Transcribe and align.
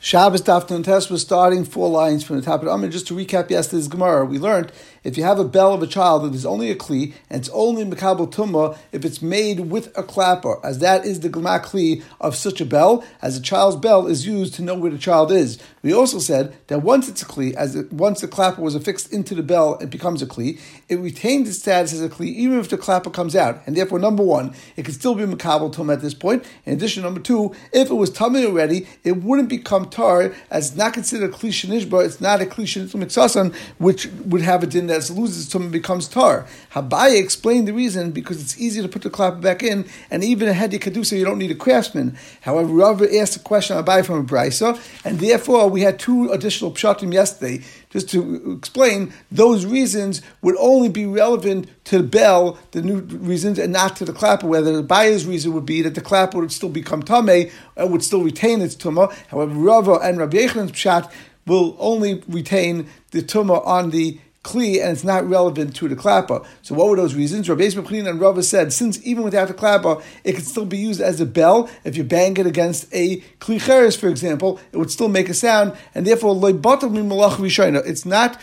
Shabbos 0.00 0.42
Daf 0.42 0.68
Test 0.84 1.10
was 1.10 1.22
starting 1.22 1.64
four 1.64 1.90
lines 1.90 2.22
from 2.22 2.36
the 2.36 2.42
top 2.42 2.60
of 2.60 2.66
the 2.66 2.70
Amr. 2.70 2.88
Just 2.88 3.08
to 3.08 3.14
recap 3.14 3.50
yesterday's 3.50 3.88
Gemara, 3.88 4.24
we 4.24 4.38
learned 4.38 4.70
if 5.04 5.16
you 5.16 5.24
have 5.24 5.38
a 5.38 5.44
bell 5.44 5.74
of 5.74 5.82
a 5.82 5.86
child 5.86 6.24
that 6.24 6.34
is 6.34 6.46
only 6.46 6.70
a 6.70 6.76
kli 6.76 7.12
and 7.30 7.40
it's 7.40 7.50
only 7.52 7.84
mekabel 7.84 8.30
tumma 8.30 8.76
if 8.92 9.04
it's 9.04 9.22
made 9.22 9.60
with 9.60 9.96
a 9.96 10.02
clapper, 10.02 10.64
as 10.64 10.78
that 10.80 11.04
is 11.04 11.20
the 11.20 11.28
gma 11.28 11.62
kli 11.62 12.02
of 12.20 12.34
such 12.36 12.60
a 12.60 12.64
bell, 12.64 13.04
as 13.22 13.36
a 13.36 13.40
child's 13.40 13.76
bell 13.76 14.06
is 14.06 14.26
used 14.26 14.54
to 14.54 14.62
know 14.62 14.74
where 14.74 14.90
the 14.90 14.98
child 14.98 15.32
is. 15.32 15.58
We 15.82 15.92
also 15.92 16.18
said 16.18 16.56
that 16.68 16.82
once 16.82 17.08
it's 17.08 17.22
a 17.22 17.26
kli, 17.26 17.54
as 17.54 17.76
it, 17.76 17.92
once 17.92 18.20
the 18.20 18.28
clapper 18.28 18.60
was 18.60 18.74
affixed 18.74 19.12
into 19.12 19.34
the 19.34 19.42
bell, 19.42 19.78
it 19.80 19.90
becomes 19.90 20.22
a 20.22 20.26
kli. 20.26 20.60
It 20.88 20.96
retains 20.96 21.48
its 21.48 21.58
status 21.58 21.92
as 21.92 22.02
a 22.02 22.08
kli 22.08 22.26
even 22.26 22.58
if 22.58 22.68
the 22.68 22.78
clapper 22.78 23.10
comes 23.10 23.36
out, 23.36 23.62
and 23.66 23.76
therefore 23.76 23.98
number 23.98 24.22
one, 24.22 24.54
it 24.76 24.84
can 24.84 24.94
still 24.94 25.14
be 25.14 25.24
mekabel 25.24 25.72
tumma 25.74 25.94
at 25.94 26.00
this 26.00 26.14
point. 26.14 26.44
In 26.66 26.74
addition, 26.74 27.02
number 27.02 27.20
two, 27.20 27.54
if 27.72 27.90
it 27.90 27.94
was 27.94 28.10
tummy 28.10 28.44
already, 28.44 28.86
it 29.04 29.18
wouldn't 29.22 29.48
become 29.48 29.88
tar 29.88 30.34
as 30.50 30.76
not 30.76 30.92
considered 30.92 31.30
a 31.30 31.32
kli 31.32 31.50
shenishba. 31.50 32.04
It's 32.04 32.20
not 32.20 32.42
a 32.42 32.46
kli 32.46 32.64
shenishba 32.64 33.54
which 33.78 34.06
would 34.06 34.42
have 34.42 34.62
a 34.62 34.66
din 34.66 34.86
that 34.88 34.97
loses 35.10 35.48
tumah 35.48 35.70
becomes 35.70 36.08
tar. 36.08 36.46
Abaye 36.72 37.20
explained 37.20 37.68
the 37.68 37.72
reason 37.72 38.10
because 38.10 38.40
it's 38.40 38.58
easy 38.58 38.82
to 38.82 38.88
put 38.88 39.02
the 39.02 39.10
clapper 39.10 39.38
back 39.38 39.62
in, 39.62 39.86
and 40.10 40.24
even 40.24 40.48
a 40.48 40.52
heady 40.52 40.78
kadusa 40.78 41.18
you 41.18 41.24
don't 41.24 41.38
need 41.38 41.50
a 41.50 41.54
craftsman. 41.54 42.16
However, 42.42 42.72
Rav 42.72 43.02
asked 43.02 43.36
a 43.36 43.40
question 43.40 43.76
Abaye 43.76 44.04
from 44.04 44.20
a 44.20 44.24
brisa, 44.24 44.80
and 45.04 45.20
therefore 45.20 45.68
we 45.68 45.82
had 45.82 45.98
two 45.98 46.30
additional 46.30 46.72
pshatim 46.72 47.12
yesterday 47.12 47.62
just 47.90 48.10
to 48.10 48.52
explain, 48.52 49.12
those 49.30 49.64
reasons 49.64 50.20
would 50.42 50.56
only 50.58 50.88
be 50.88 51.06
relevant 51.06 51.70
to 51.84 51.98
the 51.98 52.04
bell, 52.04 52.58
the 52.72 52.82
new 52.82 53.00
reasons, 53.00 53.58
and 53.58 53.72
not 53.72 53.96
to 53.96 54.04
the 54.04 54.12
clapper. 54.12 54.46
Whether 54.46 54.76
the 54.76 54.82
buyer's 54.82 55.26
reason 55.26 55.54
would 55.54 55.64
be 55.64 55.80
that 55.82 55.94
the 55.94 56.00
clapper 56.00 56.38
would 56.38 56.52
still 56.52 56.68
become 56.68 57.02
tame, 57.02 57.50
and 57.76 57.92
would 57.92 58.02
still 58.02 58.22
retain 58.22 58.60
its 58.60 58.76
tumah. 58.76 59.12
However, 59.28 59.54
Rava 59.54 59.94
and 60.02 60.18
Rabbi 60.18 60.38
Yechan's 60.38 60.72
pshat 60.72 61.10
will 61.46 61.76
only 61.78 62.22
retain 62.28 62.88
the 63.12 63.22
tumah 63.22 63.66
on 63.66 63.90
the 63.90 64.20
kli 64.44 64.80
and 64.80 64.92
it's 64.92 65.04
not 65.04 65.28
relevant 65.28 65.74
to 65.76 65.88
the 65.88 65.96
klappa. 65.96 66.46
So 66.62 66.74
what 66.74 66.88
were 66.88 66.96
those 66.96 67.14
reasons? 67.14 67.48
Rabbi 67.48 67.62
Yisrael 67.62 68.08
and 68.08 68.20
Rava 68.20 68.42
said, 68.42 68.72
since 68.72 69.04
even 69.04 69.24
without 69.24 69.48
the 69.48 69.54
klappa, 69.54 70.02
it 70.24 70.34
can 70.34 70.44
still 70.44 70.64
be 70.64 70.78
used 70.78 71.00
as 71.00 71.20
a 71.20 71.26
bell. 71.26 71.68
If 71.84 71.96
you 71.96 72.04
bang 72.04 72.36
it 72.36 72.46
against 72.46 72.86
a 72.92 73.20
kli 73.40 73.60
cheres, 73.60 73.96
for 73.96 74.08
example, 74.08 74.60
it 74.72 74.76
would 74.76 74.90
still 74.90 75.08
make 75.08 75.28
a 75.28 75.34
sound, 75.34 75.76
and 75.94 76.06
therefore 76.06 76.38
it's 76.40 78.06
not 78.06 78.40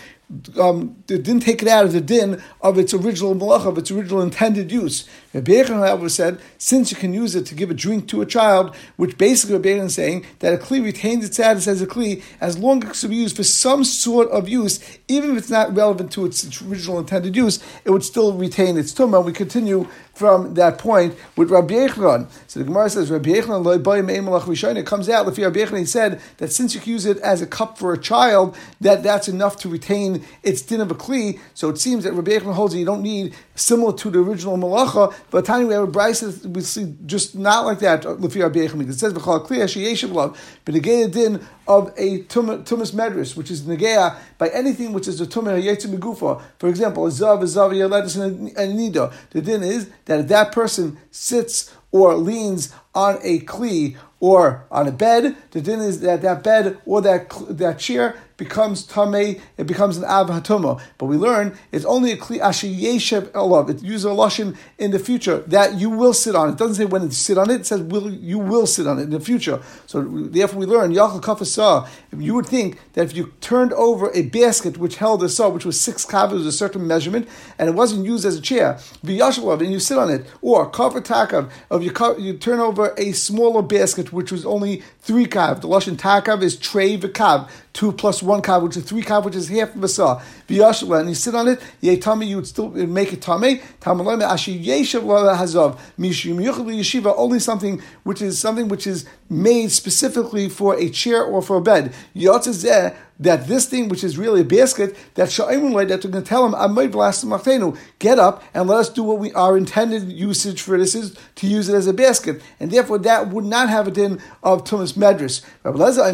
um, 0.60 0.96
didn't 1.06 1.42
take 1.42 1.62
it 1.62 1.68
out 1.68 1.86
of 1.86 1.94
the 1.94 2.02
din 2.02 2.42
of 2.62 2.80
its 2.80 2.94
original 2.94 3.36
malach, 3.36 3.66
of 3.66 3.78
its 3.78 3.92
original 3.92 4.22
intended 4.22 4.72
use. 4.72 5.08
Rabbi 5.34 5.64
however, 5.64 6.10
said, 6.10 6.40
since 6.58 6.92
you 6.92 6.98
can 6.98 7.14
use 7.14 7.36
it 7.36 7.46
to 7.48 7.56
give 7.56 7.70
a 7.70 7.74
drink 7.74 8.08
to 8.10 8.22
a 8.22 8.26
child, 8.26 8.76
which 8.96 9.18
basically 9.18 9.56
Rabbi 9.56 9.84
is 9.84 9.96
saying 9.96 10.26
that 10.40 10.54
a 10.54 10.58
kli 10.58 10.84
retains 10.84 11.26
its 11.26 11.36
status 11.36 11.68
as 11.68 11.82
a 11.82 11.88
kli 11.88 12.24
as 12.42 12.58
long 12.58 12.84
as 12.84 12.90
it 12.98 13.02
can 13.02 13.10
be 13.12 13.18
used 13.18 13.36
for 13.36 13.44
some 13.44 13.84
sort 13.84 14.30
of 14.30 14.50
use, 14.50 14.80
even 15.08 15.32
if 15.32 15.38
it's 15.38 15.50
not 15.50 15.76
relevant 15.76 16.12
to 16.14 16.26
its 16.26 16.62
original 16.62 17.00
intended 17.00 17.36
use, 17.36 17.64
it 17.84 17.92
would 17.92 18.04
still 18.04 18.34
retain 18.34 18.78
its 18.78 18.94
tumah. 18.94 19.24
We 19.24 19.34
continue 19.34 19.88
from 20.16 20.54
that 20.54 20.78
point 20.78 21.16
with 21.36 21.52
Rabbi 21.52 21.74
Yechon. 21.74 22.30
So 22.48 22.60
the 22.60 22.66
Gemara 22.66 22.90
says 22.90 23.12
Rabbi 23.12 23.32
Yechon 23.32 23.64
loy 23.64 24.76
It 24.78 24.86
comes 24.86 25.10
out 25.10 25.26
Rabbi 25.26 25.42
Yechon 25.42 25.78
he 25.78 25.86
said 25.86 26.22
that 26.38 26.52
since 26.52 26.74
you 26.74 26.80
can 26.80 26.94
use 26.94 27.06
it 27.06 27.18
as 27.20 27.42
a 27.42 27.48
cup 27.48 27.78
for 27.78 27.94
a 27.94 27.98
child, 27.98 28.56
that 28.80 29.04
that's 29.04 29.28
enough 29.28 29.58
to 29.58 29.70
retain 29.70 30.15
its 30.44 30.62
din 30.62 30.82
of 30.82 30.92
a 30.92 30.96
kli. 30.96 31.40
So 31.54 31.70
it 31.70 31.78
seems 31.78 32.04
that 32.04 32.14
Rabbi 32.14 32.32
Yechon 32.32 32.54
holds 32.54 32.74
that 32.74 32.80
you 32.80 32.86
don't 32.86 33.02
need 33.02 33.34
similar 33.56 33.94
to 33.98 34.10
the 34.10 34.20
original 34.20 34.58
malacha. 34.58 35.14
But 35.32 35.46
time 35.46 35.68
we 35.68 35.74
have 35.74 35.84
a 35.84 35.92
brisa 35.92 36.46
we 36.46 36.62
see 36.62 36.96
just 37.06 37.36
not 37.36 37.66
like 37.66 37.80
that. 37.80 38.06
Uh, 38.06 38.16
Lefi 38.16 38.42
Rabbi 38.42 38.60
Yechon 38.60 38.88
it 38.90 38.94
says 38.94 39.14
v'chal 39.14 39.46
kli 39.46 39.58
hashiyeshav 39.58 40.12
love, 40.12 40.60
but 40.66 40.74
the 40.74 40.80
din 40.80 41.46
of 41.68 41.94
a 41.98 42.24
tumas 42.24 42.92
medris, 42.94 43.36
which 43.36 43.50
is 43.50 43.64
negea 43.64 44.16
by 44.38 44.50
anything 44.50 44.94
which 44.94 45.08
is 45.08 45.20
a 45.20 45.26
tumah 45.26 45.62
yetzim 45.62 45.98
megufa. 45.98 46.42
For 46.60 46.70
example, 46.70 47.08
a 47.08 47.10
zav, 47.10 47.42
a 47.42 47.46
zav, 47.46 47.72
yeledus, 47.72 48.22
and 48.22 48.50
a 48.50 48.68
nida. 48.68 49.14
The 49.32 49.42
din 49.42 49.64
is 49.64 49.90
that 50.06 50.20
if 50.20 50.28
that 50.28 50.52
person 50.52 50.98
sits 51.12 51.74
or 51.92 52.16
leans 52.16 52.74
on 52.96 53.20
a 53.22 53.40
kli 53.42 53.98
or 54.20 54.66
on 54.72 54.88
a 54.88 54.92
bed, 54.92 55.36
the 55.52 55.62
din 55.62 55.80
is 55.82 56.00
that 56.00 56.22
that 56.22 56.42
bed 56.44 56.80
or 56.86 57.02
that 57.02 57.30
that 57.50 57.78
chair 57.78 58.16
becomes 58.38 58.86
tamei, 58.86 59.40
it 59.58 59.66
becomes 59.66 59.98
an 59.98 60.04
av 60.04 60.30
hatuma. 60.30 60.82
But 60.98 61.06
we 61.06 61.16
learn 61.16 61.58
it's 61.72 61.86
only 61.86 62.12
a 62.12 62.18
kli 62.18 62.40
ashi 62.40 62.76
yeshev 62.78 63.32
olav. 63.36 63.70
It 63.70 63.84
uses 63.84 64.06
a 64.06 64.10
lashon 64.10 64.58
in 64.78 64.92
the 64.92 65.00
future 65.00 65.40
that 65.48 65.76
you 65.76 65.90
will 65.90 66.14
sit 66.14 66.36
on. 66.36 66.50
It 66.50 66.58
doesn't 66.58 66.76
say 66.76 66.86
when 66.86 67.04
you 67.04 67.12
sit 67.12 67.38
on 67.38 67.50
it. 67.50 67.62
It 67.62 67.66
says 67.66 67.82
will 67.82 68.10
you 68.12 68.40
will 68.40 68.68
sit 68.68 68.88
on 68.88 69.00
it 69.00 69.04
in 69.04 69.10
the 69.12 69.20
future. 69.20 69.62
So 69.86 70.02
therefore 70.02 70.60
we 70.60 70.66
learn 70.66 70.92
yachal 70.92 71.22
kafasah. 71.22 71.88
You 72.18 72.34
would 72.36 72.46
think 72.46 72.80
that 72.94 73.06
if 73.06 73.16
you 73.16 73.34
turned 73.42 73.74
over 73.74 74.12
a 74.14 74.24
basket 74.24 74.78
which 74.78 74.98
held 74.98 75.24
a 75.24 75.30
saw, 75.30 75.50
which 75.50 75.66
was 75.66 75.80
six 75.80 76.06
kavos, 76.06 76.46
a 76.48 76.52
certain 76.52 76.88
measurement, 76.88 77.28
and 77.58 77.70
it 77.70 77.76
wasn't 77.76 78.06
used 78.06 78.26
as 78.26 78.38
a 78.38 78.42
chair, 78.42 78.76
v'yashalav, 79.06 79.60
and 79.62 79.72
you 79.72 79.80
sit 79.80 79.98
on 79.98 80.10
it, 80.10 80.26
or 80.42 80.70
cover 80.70 81.02
takav 81.02 81.52
of 81.70 81.84
you, 81.84 81.94
you 82.18 82.38
turn 82.38 82.60
over 82.60 82.85
a 82.98 83.12
smaller 83.12 83.62
basket 83.62 84.14
which 84.14 84.32
was 84.32 84.46
only 84.46 84.84
three 85.02 85.26
kav. 85.26 85.62
The 85.62 85.68
lashon 85.68 85.96
takav 85.96 86.42
is 86.42 86.56
trey 86.58 86.98
v'kav 86.98 87.50
two 87.74 87.92
plus 87.92 88.24
one 88.24 88.42
kav, 88.42 88.64
which 88.64 88.78
is 88.78 88.84
three 88.84 89.02
kav, 89.02 89.26
which 89.26 89.36
is 89.36 89.50
half 89.50 89.76
of 89.76 89.84
a 89.84 89.88
saw. 89.88 90.22
V'yashla, 90.48 91.02
and 91.02 91.10
you 91.10 91.16
sit 91.16 91.36
on 91.36 91.48
it, 91.48 91.62
yeh 91.82 91.98
tummy, 91.98 92.26
you 92.28 92.38
would 92.38 92.48
still 92.48 92.70
make 92.70 93.14
it 93.14 93.22
tummy. 93.22 93.62
Tamalome 93.82 94.22
ashi 94.22 94.64
yeshav 94.64 95.04
hazov 95.04 95.78
mishum 96.00 96.44
yuchel 96.44 96.66
yeshiva. 96.66 97.14
Only 97.18 97.40
something 97.40 97.82
which 98.04 98.22
is 98.22 98.40
something 98.40 98.68
which 98.68 98.88
is 98.88 99.06
made 99.30 99.72
specifically 99.72 100.50
for 100.50 100.76
a 100.76 100.90
chair 100.90 101.24
or 101.24 101.42
for 101.42 101.58
a 101.58 101.62
bed. 101.62 101.94
Yotzezeh 102.16 102.96
that 103.20 103.48
this 103.48 103.66
thing, 103.66 103.88
which 103.88 104.04
is 104.04 104.18
really 104.18 104.42
a 104.42 104.46
basket, 104.46 104.96
that 105.16 105.30
Sha'imun 105.30 105.88
that 105.88 106.02
they're 106.02 106.12
going 106.12 106.24
to 106.24 106.30
tell 106.30 106.46
him, 106.46 106.54
I'm 106.56 106.78
a 106.78 106.88
Mahtenu 106.88 107.78
get 108.00 108.20
up 108.20 108.44
and 108.54 108.68
let 108.68 108.80
us 108.80 108.90
do 108.90 109.04
what 109.04 109.20
we 109.20 109.32
our 109.34 109.58
intended 109.58 110.12
usage 110.12 110.62
for 110.62 110.78
this 110.78 110.96
is 110.96 111.16
to 111.36 111.48
use 111.48 111.70
it 111.70 111.76
as 111.76 111.88
a 111.88 111.94
basket. 111.94 112.42
And 112.60 112.72
therefore 112.72 112.98
that 113.00 113.30
would 113.30 113.46
not 113.46 113.70
have 113.70 113.88
a 113.88 113.92
din 113.92 114.22
of 114.44 114.64
Tumas 114.64 114.94
Medras. 114.94 115.44
Rabbi 115.64 115.80
Lezer, 115.80 116.06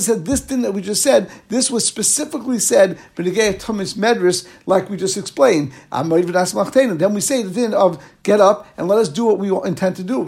said 0.00 0.24
this 0.24 0.40
din 0.40 0.62
that 0.62 0.72
we 0.72 0.80
just 0.80 1.02
said, 1.02 1.30
this 1.48 1.70
was 1.70 1.86
specifically 1.86 2.58
said, 2.58 2.98
but 3.14 3.26
again, 3.26 3.54
Tumas 3.54 3.94
Medras, 3.94 4.46
like 4.66 4.88
we 4.88 4.96
just 4.96 5.16
explained. 5.16 5.72
Then 5.90 7.14
we 7.14 7.20
say 7.20 7.42
the 7.42 7.50
din 7.50 7.74
of 7.74 8.02
get 8.22 8.40
up 8.40 8.66
and 8.76 8.88
let 8.88 8.98
us 8.98 9.08
do 9.08 9.24
what 9.24 9.38
we 9.38 9.50
intend 9.66 9.96
to 9.96 10.02
do. 10.02 10.24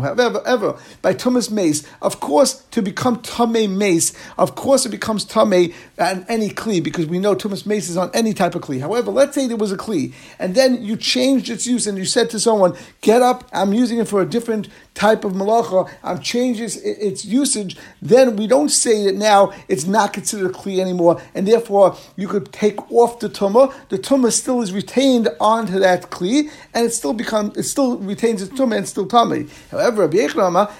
However, 0.00 0.42
ever, 0.46 0.78
by 1.02 1.14
Tumas 1.14 1.50
Mace, 1.50 1.84
of 2.02 2.20
course, 2.20 2.53
to 2.70 2.82
become 2.82 3.20
Tame 3.22 3.76
Mace, 3.78 4.12
of 4.38 4.54
course 4.54 4.86
it 4.86 4.90
becomes 4.90 5.24
Tame 5.24 5.72
and 5.98 6.24
any 6.28 6.50
Kli, 6.50 6.82
because 6.82 7.06
we 7.06 7.18
know 7.18 7.34
Tumas 7.34 7.66
Mace 7.66 7.88
is 7.88 7.96
on 7.96 8.10
any 8.14 8.32
type 8.32 8.54
of 8.54 8.62
Kli. 8.62 8.80
However, 8.80 9.10
let's 9.10 9.34
say 9.34 9.46
there 9.46 9.56
was 9.56 9.72
a 9.72 9.76
Kli, 9.76 10.12
and 10.38 10.54
then 10.54 10.82
you 10.82 10.96
changed 10.96 11.50
its 11.50 11.66
use 11.66 11.86
and 11.86 11.96
you 11.98 12.04
said 12.04 12.30
to 12.30 12.40
someone, 12.40 12.76
get 13.00 13.22
up, 13.22 13.48
I'm 13.52 13.72
using 13.72 13.98
it 13.98 14.08
for 14.08 14.20
a 14.20 14.26
different 14.26 14.68
type 14.94 15.24
of 15.24 15.32
malacha, 15.32 15.90
I'm 16.02 16.20
its 16.24 17.24
usage, 17.24 17.76
then 18.00 18.36
we 18.36 18.46
don't 18.46 18.68
say 18.68 19.04
that 19.04 19.16
now 19.16 19.52
it's 19.68 19.84
not 19.84 20.12
considered 20.12 20.50
a 20.50 20.54
Kli 20.54 20.78
anymore, 20.78 21.20
and 21.34 21.46
therefore 21.46 21.96
you 22.16 22.28
could 22.28 22.52
take 22.52 22.90
off 22.92 23.18
the 23.18 23.28
Tumah. 23.28 23.74
The 23.88 23.98
Tumah 23.98 24.32
still 24.32 24.62
is 24.62 24.72
retained 24.72 25.28
onto 25.40 25.78
that 25.80 26.10
kli, 26.10 26.50
and 26.72 26.86
it 26.86 26.90
still 26.90 27.12
becomes 27.12 27.56
it 27.56 27.64
still 27.64 27.98
retains 27.98 28.42
its 28.42 28.52
tumah 28.58 28.76
and 28.76 28.88
still 28.88 29.06
tummy. 29.06 29.46
However, 29.70 30.02
Rabbi 30.02 30.18
Yechnama, 30.18 30.70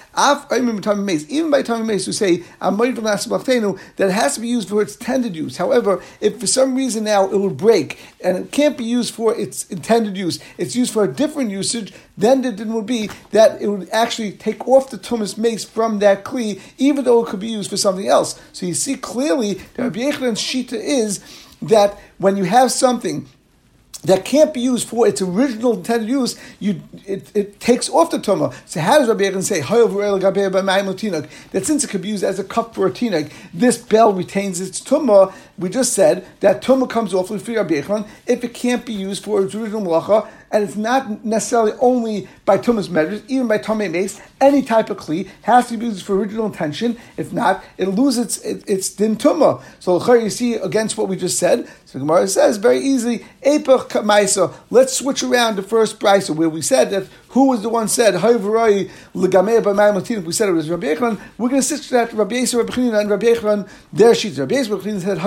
even 1.29 1.51
by 1.51 1.61
tummy 1.61 1.83
mace, 1.83 2.05
who 2.05 2.11
say 2.11 2.37
that 2.37 4.07
it 4.09 4.11
has 4.11 4.35
to 4.35 4.39
be 4.39 4.47
used 4.47 4.69
for 4.69 4.81
its 4.81 4.95
intended 4.95 5.35
use. 5.35 5.57
However, 5.57 6.01
if 6.21 6.39
for 6.39 6.47
some 6.47 6.75
reason 6.75 7.03
now 7.03 7.29
it 7.29 7.37
would 7.37 7.57
break 7.57 7.99
and 8.23 8.37
it 8.37 8.51
can't 8.51 8.77
be 8.77 8.85
used 8.85 9.13
for 9.13 9.35
its 9.35 9.65
intended 9.69 10.17
use, 10.17 10.39
it's 10.57 10.75
used 10.75 10.93
for 10.93 11.03
a 11.03 11.11
different 11.11 11.51
usage, 11.51 11.93
then 12.17 12.41
the 12.41 12.51
din 12.51 12.73
would 12.73 12.85
be 12.85 13.09
that 13.31 13.61
it 13.61 13.67
would 13.67 13.89
actually 13.89 14.04
take 14.07 14.67
off 14.67 14.89
the 14.89 14.97
tumas 14.97 15.37
mace 15.37 15.63
from 15.63 15.99
that 15.99 16.23
kli, 16.23 16.59
even 16.77 17.05
though 17.05 17.23
it 17.23 17.29
could 17.29 17.39
be 17.39 17.49
used 17.49 17.69
for 17.69 17.77
something 17.77 18.07
else. 18.07 18.39
So 18.53 18.65
you 18.65 18.73
see 18.73 18.95
clearly 18.95 19.55
that 19.75 19.83
Rabbi 19.83 19.99
Yochanan's 19.99 20.41
shita 20.41 20.73
is 20.73 21.23
that 21.61 21.99
when 22.17 22.37
you 22.37 22.43
have 22.43 22.71
something 22.71 23.27
that 24.05 24.23
can't 24.23 24.53
be 24.53 24.61
used 24.61 24.87
for 24.87 25.07
its 25.07 25.21
original 25.21 25.73
intended 25.73 26.09
use, 26.09 26.39
you 26.59 26.81
it, 27.05 27.31
it 27.35 27.59
takes 27.59 27.89
off 27.89 28.11
the 28.11 28.19
tumah. 28.19 28.53
So 28.65 28.79
how 28.79 28.99
does 28.99 29.07
Rabbi 29.07 29.23
Aaron 29.23 29.41
say 29.41 29.61
that 29.61 31.29
since 31.63 31.83
it 31.83 31.89
could 31.89 32.01
be 32.01 32.09
used 32.09 32.23
as 32.23 32.39
a 32.39 32.43
cup 32.43 32.75
for 32.75 32.87
a 32.87 32.91
tinag, 32.91 33.31
this 33.53 33.77
bell 33.77 34.13
retains 34.13 34.61
its 34.61 34.79
tumah? 34.79 35.33
We 35.57 35.69
just 35.69 35.93
said 35.93 36.25
that 36.41 36.61
tumah 36.61 36.89
comes 36.89 37.13
off 37.13 37.29
with 37.29 37.47
Rabbi 37.47 37.75
Aaron 37.75 38.05
if 38.27 38.43
it 38.43 38.53
can't 38.53 38.85
be 38.85 38.93
used 38.93 39.23
for 39.23 39.43
its 39.43 39.55
original 39.55 39.81
malacha 39.81 40.27
and 40.55 40.63
it's 40.63 40.77
not 40.77 41.25
necessarily 41.25 41.73
only 41.81 42.29
by 42.45 42.57
Tumas 42.57 42.89
measures, 42.89 43.21
even 43.27 43.45
by 43.47 43.57
Tomei 43.57 43.91
Mace, 43.91 44.21
any 44.39 44.61
type 44.61 44.89
of 44.89 44.95
Kli 44.95 45.27
has 45.41 45.67
to 45.67 45.75
be 45.75 45.87
used 45.87 46.05
for 46.05 46.15
original 46.15 46.45
intention. 46.45 46.97
If 47.17 47.33
not, 47.33 47.61
it 47.77 47.89
loses 47.89 47.97
lose 47.97 48.17
its 48.17 48.63
its 48.65 48.89
din 48.89 49.17
Tumah. 49.17 49.61
So 49.79 50.13
you 50.15 50.29
see 50.29 50.53
against 50.53 50.97
what 50.97 51.09
we 51.09 51.17
just 51.17 51.37
said. 51.39 51.67
So 51.85 51.99
Gemara 51.99 52.27
says 52.29 52.55
very 52.55 52.79
easily, 52.79 53.25
Epach. 53.43 54.55
Let's 54.69 54.93
switch 54.93 55.23
around 55.23 55.57
the 55.57 55.63
first 55.63 55.99
brisa 55.99 56.33
where 56.33 56.49
we 56.49 56.61
said 56.61 56.89
that 56.91 57.07
who 57.35 57.49
was 57.49 57.61
the 57.61 57.67
one 57.67 57.89
said, 57.89 58.13
We 58.13 58.21
said 58.21 58.35
it 60.47 60.53
was 60.53 60.69
Rabbi 60.69 60.87
Echron, 60.87 61.19
we're 61.37 61.49
going 61.49 61.61
to 61.61 61.67
sit 61.67 61.81
that 61.91 62.13
Rabbi 62.13 62.35
Yisrael, 62.35 62.59
Rabbi 62.59 62.73
Chanina, 62.73 63.01
and 63.01 63.09
Rabbi 63.09 63.25
Echron, 63.25 63.67
their 63.91 64.15
sheets. 64.15 64.39
Rabbi 64.39 64.55
Yisrael, 64.55 64.77
Rabbi 64.77 64.89
Chanina 64.89 65.01
said, 65.01 65.17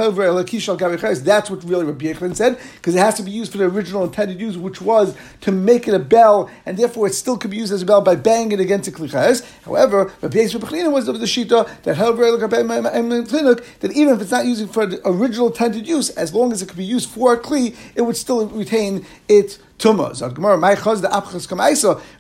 That's 1.27 1.51
what 1.51 1.63
really 1.65 1.85
Rabbi 1.85 2.07
Echron 2.07 2.35
said, 2.35 2.59
because 2.77 2.95
it 2.95 3.01
has 3.01 3.17
to 3.17 3.23
be 3.23 3.31
used 3.31 3.53
for 3.53 3.59
the 3.59 3.67
original 3.67 4.05
intended 4.05 4.41
use, 4.41 4.57
which 4.57 4.81
was 4.81 5.15
to 5.43 5.53
make 5.53 5.87
it 5.87 5.93
a 5.93 5.99
bell, 5.99 6.49
and 6.65 6.79
therefore 6.79 7.09
it 7.09 7.13
still 7.13 7.37
could 7.37 7.51
be 7.51 7.59
used 7.59 7.75
as 7.75 7.83
a 7.83 7.87
bell 7.87 8.01
by 8.01 8.17
banging 8.17 8.59
against 8.59 8.89
a 8.89 8.91
kli 8.91 9.11
cheres. 9.11 9.43
However, 9.67 10.11
Rabbi 10.23 10.39
Yisrael, 10.39 10.63
Rabbi 10.63 10.77
Chanina 10.77 10.91
was 10.91 11.05
the 11.05 11.13
shita 11.13 11.69
that 11.83 11.97
that 13.81 13.93
even 13.93 14.15
if 14.15 14.23
it's 14.23 14.31
not 14.31 14.47
using 14.47 14.69
for 14.69 14.87
the 14.87 14.99
original 15.07 15.49
intended 15.49 15.87
use, 15.87 16.09
as 16.09 16.33
long 16.33 16.53
as 16.53 16.63
it 16.63 16.69
could 16.69 16.79
be 16.79 16.87
used 16.87 17.11
for 17.11 17.35
a 17.35 17.39
kli, 17.39 17.77
it 17.95 18.01
would 18.01 18.17
still 18.17 18.47
retain 18.47 19.05
its 19.29 19.59
Tuma. 19.79 20.09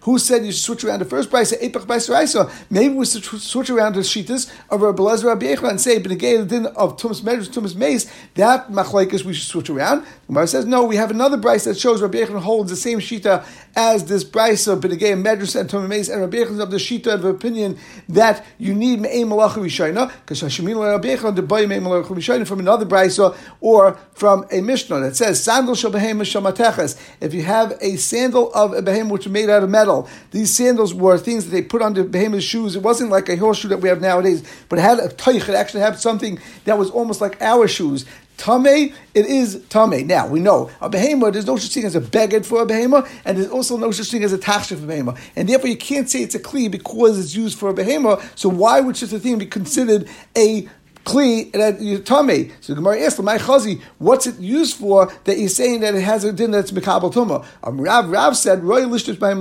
Who 0.02 0.18
said 0.18 0.46
you 0.46 0.52
should 0.52 0.60
switch 0.60 0.84
around 0.84 1.00
the 1.00 1.04
first 1.04 1.30
b'aisa 1.30 2.50
Maybe 2.70 2.94
we 2.94 3.04
should 3.04 3.24
switch 3.24 3.70
around 3.70 3.96
the 3.96 4.00
shitas 4.00 4.50
of 4.70 4.80
Rabbi 4.80 5.02
Lezer 5.02 5.24
Rabbi 5.24 5.46
Yechon 5.46 5.70
and 5.70 5.80
say 5.80 5.98
din 5.98 6.66
of 6.66 6.96
Tumas 6.96 7.20
Medrash 7.20 7.48
Tumas 7.48 7.74
Mace. 7.74 8.10
That 8.34 8.70
machlekes 8.70 9.24
we 9.24 9.34
should 9.34 9.48
switch 9.48 9.70
around. 9.70 10.06
Gemara 10.28 10.46
says 10.46 10.66
no. 10.66 10.84
We 10.84 10.96
have 10.96 11.10
another 11.10 11.38
price 11.38 11.64
that 11.64 11.76
shows 11.76 12.00
Rabbi 12.00 12.18
Yechon 12.18 12.40
holds 12.40 12.70
the 12.70 12.76
same 12.76 13.00
shita 13.00 13.44
as 13.78 14.06
this 14.06 14.24
price 14.24 14.66
of 14.66 14.80
b'negay 14.80 15.14
Medrash 15.22 15.54
and 15.54 15.70
Tumas 15.70 15.88
Mace, 15.88 16.08
and 16.08 16.20
Rabbi 16.20 16.38
of 16.38 16.70
the 16.72 16.78
shita 16.78 17.14
of 17.14 17.22
the 17.22 17.28
opinion 17.28 17.78
that 18.08 18.44
you 18.58 18.74
need 18.74 19.00
me'ay 19.00 19.22
malacha 19.22 19.58
rishayna 19.58 20.10
because 20.22 20.42
Hashemina 20.42 20.94
Rabbi 20.94 21.14
Yechon 21.14 21.36
to 21.36 21.42
buy 21.42 21.64
me'ay 21.64 21.78
malacha 21.78 22.08
rishayna 22.08 22.44
from 22.44 22.58
another 22.58 22.84
price 22.84 23.20
or 23.60 23.96
from 24.14 24.44
a 24.50 24.60
mishnah 24.62 24.98
that 24.98 25.14
says 25.14 25.40
sandal 25.40 25.76
shal 25.76 25.92
behem 25.92 26.98
If 27.20 27.32
you 27.32 27.42
have 27.42 27.78
a 27.80 27.94
sandal 27.94 28.52
of 28.52 28.72
a 28.72 28.82
behemoth 28.82 29.12
which 29.12 29.26
was 29.26 29.32
made 29.32 29.48
out 29.48 29.62
of 29.62 29.70
metal. 29.70 30.08
These 30.32 30.56
sandals 30.56 30.92
were 30.92 31.16
things 31.16 31.44
that 31.44 31.50
they 31.52 31.62
put 31.62 31.80
on 31.80 31.94
the 31.94 32.02
behemoth's 32.02 32.44
shoes. 32.44 32.74
It 32.74 32.82
wasn't 32.82 33.10
like 33.10 33.28
a 33.28 33.36
horseshoe 33.36 33.68
that 33.68 33.78
we 33.78 33.88
have 33.88 34.00
nowadays, 34.00 34.42
but 34.68 34.80
it 34.80 34.82
had 34.82 34.98
a 34.98 35.08
toich. 35.08 35.48
It 35.48 35.54
actually 35.54 35.82
had 35.82 36.00
something 36.00 36.40
that 36.64 36.76
was 36.76 36.90
almost 36.90 37.20
like 37.20 37.40
our 37.40 37.68
shoes. 37.68 38.04
Tame, 38.38 38.94
it 39.14 39.26
is 39.26 39.64
tame. 39.68 40.06
Now 40.06 40.28
we 40.28 40.38
know 40.38 40.70
a 40.80 40.88
behemoth. 40.88 41.32
There's 41.34 41.46
no 41.46 41.56
such 41.56 41.74
thing 41.74 41.84
as 41.84 41.96
a 41.96 42.00
beged 42.00 42.46
for 42.46 42.62
a 42.62 42.66
behemoth, 42.66 43.12
and 43.24 43.36
there's 43.36 43.50
also 43.50 43.76
no 43.76 43.90
such 43.90 44.10
thing 44.10 44.22
as 44.22 44.32
a 44.32 44.38
tachshir 44.38 44.78
for 44.78 44.84
a 44.84 44.86
behemoth. 44.86 45.30
And 45.36 45.48
therefore, 45.48 45.68
you 45.68 45.76
can't 45.76 46.08
say 46.08 46.22
it's 46.22 46.36
a 46.36 46.40
kli 46.40 46.70
because 46.70 47.18
it's 47.18 47.34
used 47.34 47.58
for 47.58 47.68
a 47.68 47.74
behemoth. 47.74 48.38
So 48.38 48.48
why 48.48 48.80
would 48.80 48.96
such 48.96 49.12
a 49.12 49.18
thing 49.18 49.38
be 49.38 49.46
considered 49.46 50.08
a 50.36 50.68
kli 51.08 51.50
that 51.52 51.80
you 51.80 51.98
tummy. 51.98 52.50
So 52.60 52.74
Gemara 52.74 53.00
asked, 53.00 53.22
"My 53.22 53.38
chazi, 53.38 53.80
what's 53.98 54.26
it 54.26 54.38
used 54.38 54.76
for 54.76 55.10
that 55.24 55.38
you're 55.38 55.48
saying 55.48 55.80
that 55.80 55.94
it 55.94 56.02
has 56.02 56.24
a 56.24 56.32
din 56.32 56.50
that's 56.50 56.70
mekabel 56.70 57.12
tuma?" 57.12 57.44
Um, 57.64 57.80
Rav 57.80 58.10
Rav 58.10 58.36
said, 58.36 58.62
"Roy 58.62 58.82
lishtish 58.82 59.18
by 59.18 59.32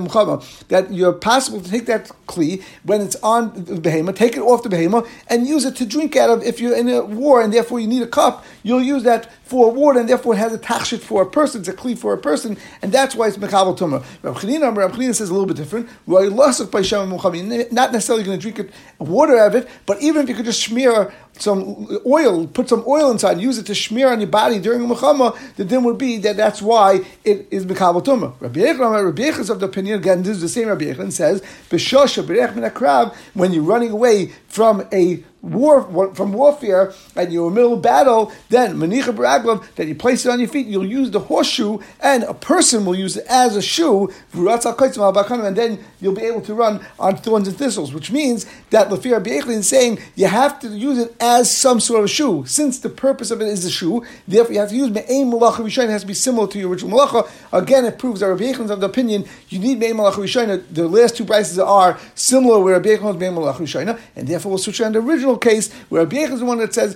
that 0.69 0.93
you're 0.93 1.13
possible 1.13 1.59
to 1.61 1.69
take 1.69 1.85
that 1.87 2.11
kli 2.27 2.63
when 2.83 3.01
it's 3.01 3.17
on 3.21 3.51
the 3.55 3.79
behemoth, 3.79 4.15
take 4.15 4.37
it 4.37 4.41
off 4.41 4.63
the 4.63 4.69
behemoth, 4.69 5.07
and 5.29 5.47
use 5.47 5.65
it 5.65 5.75
to 5.75 5.85
drink 5.85 6.15
out 6.15 6.29
of. 6.29 6.43
If 6.43 6.59
you're 6.61 6.75
in 6.75 6.87
a 6.89 7.03
war 7.03 7.41
and 7.41 7.53
therefore 7.53 7.79
you 7.79 7.87
need 7.87 8.01
a 8.01 8.07
cup, 8.07 8.45
you'll 8.63 8.81
use 8.81 9.03
that 9.03 9.29
for 9.47 9.69
a 9.69 9.73
water, 9.73 9.99
and 9.99 10.09
therefore 10.09 10.33
it 10.33 10.37
has 10.37 10.53
a 10.53 10.59
tachshit 10.59 10.99
for 10.99 11.21
a 11.21 11.25
person. 11.25 11.61
It's 11.61 11.69
a 11.69 11.73
kli 11.73 11.97
for 11.97 12.13
a 12.13 12.17
person, 12.17 12.57
and 12.81 12.91
that's 12.91 13.15
why 13.15 13.27
it's 13.27 13.37
mekabel 13.37 13.77
tuma. 13.77 14.03
Rav 14.21 14.37
Chanina, 14.37 14.75
Rav 14.75 14.91
Chanina 14.91 15.15
says 15.15 15.29
a 15.29 15.33
little 15.33 15.47
bit 15.47 15.57
different. 15.57 15.89
Not 16.05 17.91
necessarily 17.91 18.23
going 18.23 18.37
to 18.37 18.41
drink 18.41 18.59
it, 18.59 18.71
water 18.99 19.37
out 19.37 19.55
of 19.55 19.63
it, 19.63 19.69
but 19.85 20.01
even 20.01 20.23
if 20.23 20.29
you 20.29 20.35
could 20.35 20.45
just 20.45 20.61
smear 20.61 21.13
some 21.39 21.87
oil, 22.05 22.47
put 22.47 22.67
some 22.67 22.83
oil 22.87 23.11
inside, 23.11 23.39
use 23.39 23.57
it 23.57 23.65
to 23.67 23.75
smear 23.75 24.11
on 24.11 24.19
your 24.19 24.29
body 24.29 24.59
during 24.59 24.83
a 24.83 24.93
mechama, 24.93 25.37
the 25.55 25.65
din 25.65 25.83
would 25.83 25.97
be 25.97 26.17
that 26.17 26.35
that's 26.35 26.61
why 26.61 27.01
it 27.23 27.47
is 27.51 27.65
mekabel 27.65 28.03
tumah. 28.03 28.33
Rabbi 28.39 28.59
Yechon, 28.59 29.05
Rabbi 29.05 29.21
Yechon 29.21 29.39
is 29.39 29.49
of 29.49 29.59
the 29.59 29.67
opinion 29.67 29.99
again. 29.99 30.23
This 30.23 30.37
is 30.37 30.41
the 30.41 30.49
same 30.49 30.67
Rabbi 30.67 30.85
Yechon 30.85 31.11
says, 31.11 31.41
"B'shosha 31.69 32.23
b'rech 32.23 32.55
min 32.55 33.11
when 33.33 33.53
you're 33.53 33.63
running 33.63 33.91
away 33.91 34.31
from 34.47 34.87
a 34.91 35.23
war 35.41 36.13
from 36.15 36.33
warfare 36.33 36.93
and 37.15 37.31
you're 37.31 37.47
in 37.47 37.53
the 37.53 37.55
middle 37.55 37.73
of 37.73 37.81
battle, 37.81 38.31
then 38.49 38.75
manicha 38.75 39.15
baraglav 39.15 39.63
that 39.75 39.87
you 39.87 39.95
place 39.95 40.25
it 40.25 40.29
on 40.29 40.39
your 40.39 40.49
feet, 40.49 40.67
you'll 40.67 40.85
use 40.85 41.11
the 41.11 41.19
horseshoe, 41.19 41.79
and 42.01 42.23
a 42.23 42.33
person 42.33 42.85
will 42.85 42.95
use 42.95 43.17
it 43.17 43.25
as 43.27 43.55
a 43.55 43.61
shoe, 43.61 44.11
and 44.33 45.55
then 45.55 45.83
you'll 46.01 46.13
be 46.13 46.23
able 46.23 46.41
to 46.41 46.53
run 46.53 46.85
on 46.99 47.17
thorns 47.17 47.47
and 47.47 47.57
thistles, 47.57 47.93
which 47.93 48.11
means 48.11 48.45
that 48.69 48.89
Lafir 48.89 49.19
Abiyachlin 49.19 49.57
is 49.57 49.67
saying 49.67 49.99
you 50.15 50.27
have 50.27 50.59
to 50.59 50.69
use 50.69 50.97
it 50.97 51.15
as 51.19 51.55
some 51.55 51.79
sort 51.79 52.03
of 52.03 52.09
shoe. 52.09 52.45
Since 52.45 52.79
the 52.79 52.89
purpose 52.89 53.31
of 53.31 53.41
it 53.41 53.47
is 53.47 53.65
a 53.65 53.71
shoe, 53.71 54.05
therefore 54.27 54.53
you 54.53 54.59
have 54.59 54.69
to 54.69 54.75
use 54.75 54.89
Me'aim 54.89 55.31
Malacha 55.31 55.57
Rishayna, 55.57 55.85
it 55.85 55.91
has 55.91 56.01
to 56.01 56.07
be 56.07 56.13
similar 56.13 56.47
to 56.47 56.59
your 56.59 56.69
original 56.69 56.97
Malacha. 56.97 57.29
Again, 57.51 57.85
it 57.85 57.97
proves 57.97 58.19
that 58.19 58.27
Rabbi 58.27 58.43
Yechon's 58.43 58.71
of 58.71 58.79
the 58.79 58.87
opinion 58.87 59.25
you 59.49 59.59
need 59.59 59.79
Me'aim 59.79 59.97
Malacha 59.97 60.15
Rishayna. 60.15 60.63
The 60.71 60.87
last 60.87 61.17
two 61.17 61.25
prices 61.25 61.59
are 61.59 61.99
similar 62.15 62.59
where 62.59 62.73
Rabbi 62.73 62.89
Yechon's 62.89 63.19
Me'aim 63.19 63.35
Malacha 63.35 63.57
Rishayna, 63.57 63.99
and 64.15 64.27
therefore 64.27 64.51
we'll 64.51 64.59
switch 64.59 64.81
on 64.81 64.91
the 64.91 64.99
original 64.99 65.37
case 65.37 65.71
where 65.89 66.03
Rabbi 66.03 66.17
is 66.17 66.39
the 66.39 66.45
one 66.45 66.59
that 66.59 66.73
says 66.73 66.95